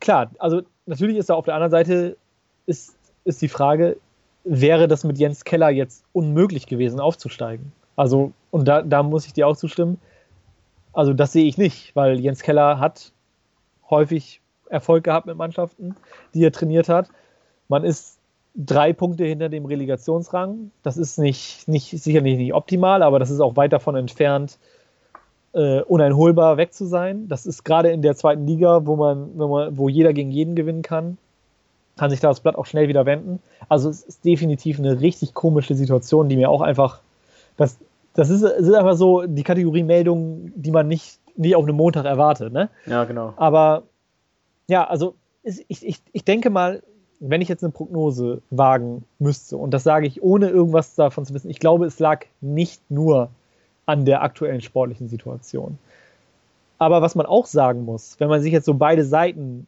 [0.00, 2.16] klar, also natürlich ist da auf der anderen Seite
[2.64, 3.98] ist, ist die Frage,
[4.46, 7.72] wäre das mit Jens Keller jetzt unmöglich gewesen, aufzusteigen.
[7.96, 9.98] Also, und da, da muss ich dir auch zustimmen.
[10.92, 13.12] Also, das sehe ich nicht, weil Jens Keller hat
[13.90, 15.96] häufig Erfolg gehabt mit Mannschaften,
[16.34, 17.08] die er trainiert hat.
[17.68, 18.18] Man ist
[18.54, 20.70] drei Punkte hinter dem Relegationsrang.
[20.82, 24.58] Das ist nicht, nicht sicherlich nicht optimal, aber das ist auch weit davon entfernt,
[25.52, 27.28] äh, uneinholbar weg zu sein.
[27.28, 30.82] Das ist gerade in der zweiten Liga, wo man, man, wo jeder gegen jeden gewinnen
[30.82, 31.18] kann,
[31.96, 33.40] kann sich da das Blatt auch schnell wieder wenden.
[33.68, 37.00] Also es ist definitiv eine richtig komische Situation, die mir auch einfach,
[37.56, 37.78] das,
[38.14, 42.04] das ist, ist einfach so die Kategorie Meldungen, die man nicht, nicht auf einem Montag
[42.04, 42.52] erwartet.
[42.52, 42.68] Ne?
[42.86, 43.32] Ja, genau.
[43.36, 43.84] Aber
[44.68, 46.82] ja, also ich, ich, ich denke mal,
[47.18, 51.32] wenn ich jetzt eine Prognose wagen müsste, und das sage ich ohne irgendwas davon zu
[51.32, 53.30] wissen, ich glaube, es lag nicht nur
[53.86, 55.78] an der aktuellen sportlichen Situation.
[56.78, 59.66] Aber was man auch sagen muss, wenn man sich jetzt so beide Seiten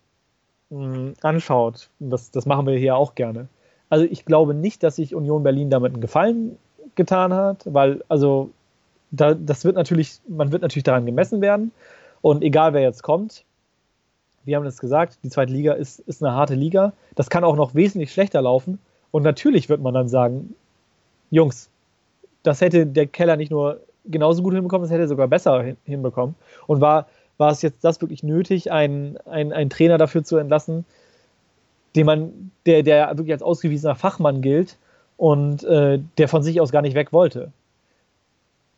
[1.22, 3.48] anschaut, das, das machen wir hier auch gerne,
[3.90, 6.58] also ich glaube nicht, dass sich Union Berlin damit einen Gefallen
[6.94, 8.50] getan hat, weil, also,
[9.10, 11.72] da, das wird natürlich, man wird natürlich daran gemessen werden.
[12.20, 13.44] Und egal wer jetzt kommt,
[14.44, 16.92] wir haben es gesagt, die zweite Liga ist, ist eine harte Liga.
[17.14, 18.78] Das kann auch noch wesentlich schlechter laufen.
[19.10, 20.54] Und natürlich wird man dann sagen,
[21.30, 21.70] Jungs,
[22.42, 26.34] das hätte der Keller nicht nur genauso gut hinbekommen, das hätte sogar besser hin, hinbekommen.
[26.66, 27.06] Und war,
[27.38, 30.84] war es jetzt das wirklich nötig, einen, einen, einen Trainer dafür zu entlassen,
[31.96, 34.76] den man, der, der wirklich als ausgewiesener Fachmann gilt
[35.16, 37.52] und äh, der von sich aus gar nicht weg wollte.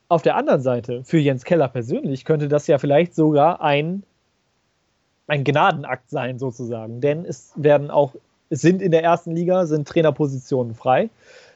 [0.08, 4.02] Auf der anderen Seite, für Jens Keller persönlich, könnte das ja vielleicht sogar ein
[5.30, 7.00] ein Gnadenakt sein, sozusagen.
[7.00, 8.14] Denn es werden auch,
[8.50, 11.08] es sind in der ersten Liga, sind Trainerpositionen frei.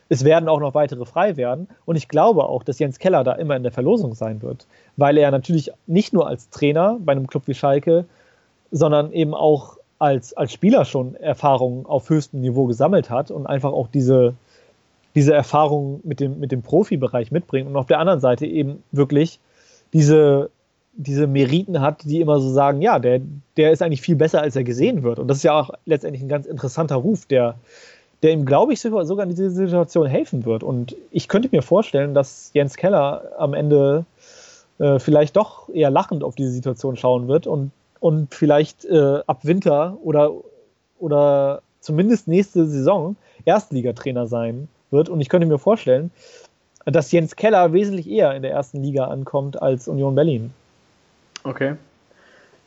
[0.08, 1.68] Es werden auch noch weitere frei werden.
[1.84, 5.16] Und ich glaube auch, dass Jens Keller da immer in der Verlosung sein wird, weil
[5.16, 8.04] er natürlich nicht nur als Trainer bei einem Club wie Schalke,
[8.70, 13.72] sondern eben auch als, als Spieler schon Erfahrungen auf höchstem Niveau gesammelt hat und einfach
[13.72, 14.34] auch diese,
[15.14, 17.68] diese Erfahrung mit dem, mit dem Profibereich mitbringt.
[17.68, 19.40] Und auf der anderen Seite eben wirklich
[19.92, 20.50] diese
[20.96, 23.20] diese Meriten hat, die immer so sagen, ja, der,
[23.56, 25.18] der ist eigentlich viel besser, als er gesehen wird.
[25.18, 27.56] Und das ist ja auch letztendlich ein ganz interessanter Ruf, der,
[28.24, 30.62] der ihm, glaube ich, sogar, in dieser Situation helfen wird.
[30.62, 34.06] Und ich könnte mir vorstellen, dass Jens Keller am Ende
[34.78, 37.70] äh, vielleicht doch eher lachend auf diese Situation schauen wird und,
[38.00, 40.32] und vielleicht äh, ab Winter oder,
[40.98, 43.14] oder zumindest nächste Saison
[43.44, 45.10] Erstligatrainer sein wird.
[45.10, 46.10] Und ich könnte mir vorstellen,
[46.86, 50.50] dass Jens Keller wesentlich eher in der ersten Liga ankommt als Union Berlin.
[51.42, 51.74] Okay.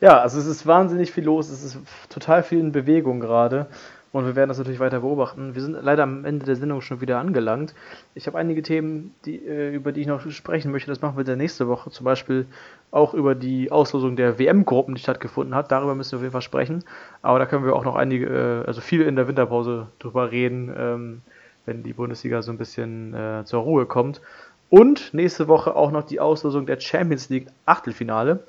[0.00, 1.78] Ja, also es ist wahnsinnig viel los, es ist
[2.08, 3.66] total viel in Bewegung gerade
[4.10, 5.54] und wir werden das natürlich weiter beobachten.
[5.54, 7.74] Wir sind leider am Ende der Sendung schon wieder angelangt.
[8.14, 10.90] Ich habe einige Themen, die, äh, über die ich noch sprechen möchte.
[10.90, 11.90] Das machen wir dann nächste Woche.
[11.90, 12.46] Zum Beispiel
[12.90, 15.70] auch über die Auslosung der WM-Gruppen, die stattgefunden hat.
[15.70, 16.84] Darüber müssen wir auf jeden Fall sprechen.
[17.20, 20.74] Aber da können wir auch noch einige, äh, also viel in der Winterpause drüber reden,
[20.76, 21.20] ähm,
[21.66, 24.22] wenn die Bundesliga so ein bisschen äh, zur Ruhe kommt.
[24.70, 28.40] Und nächste Woche auch noch die Auslosung der Champions League Achtelfinale.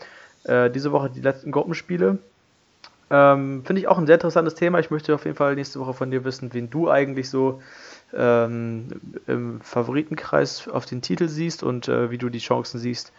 [0.74, 2.18] Diese Woche die letzten Gruppenspiele.
[3.12, 4.80] Ähm, Finde ich auch ein sehr interessantes Thema.
[4.80, 7.62] Ich möchte auf jeden Fall nächste Woche von dir wissen, wen du eigentlich so
[8.14, 8.88] ähm,
[9.28, 13.12] im Favoritenkreis auf den Titel siehst und äh, wie du die Chancen siehst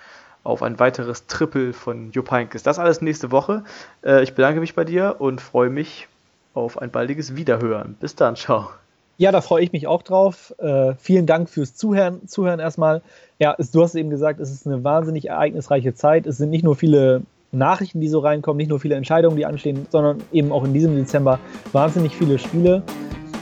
[0.43, 2.63] auf ein weiteres Triple von Jupp Heynckes.
[2.63, 3.65] Das alles nächste Woche.
[4.03, 6.09] Äh, ich bedanke mich bei dir und freue mich
[6.55, 7.97] auf ein baldiges Wiederhören.
[8.01, 8.71] Bis dann, ciao.
[9.19, 10.55] Ja, da freue ich mich auch drauf.
[10.59, 13.03] Äh, vielen Dank fürs Zuhören, Zuhören erstmal.
[13.39, 16.27] Ja, es, du hast eben gesagt, es ist eine wahnsinnig ereignisreiche Zeit.
[16.27, 17.23] Es sind nicht nur viele
[17.53, 20.97] Nachrichten, die so reinkommen, nicht nur viele Entscheidungen, die anstehen, sondern eben auch in diesem
[20.97, 21.39] Dezember
[21.73, 22.83] wahnsinnig viele Spiele.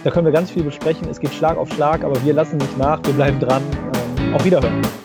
[0.05, 1.09] Da können wir ganz viel besprechen.
[1.11, 3.05] Es geht Schlag auf Schlag, aber wir lassen nicht nach.
[3.05, 3.63] Wir bleiben dran.
[4.19, 4.98] Ähm, auf Wiederhören.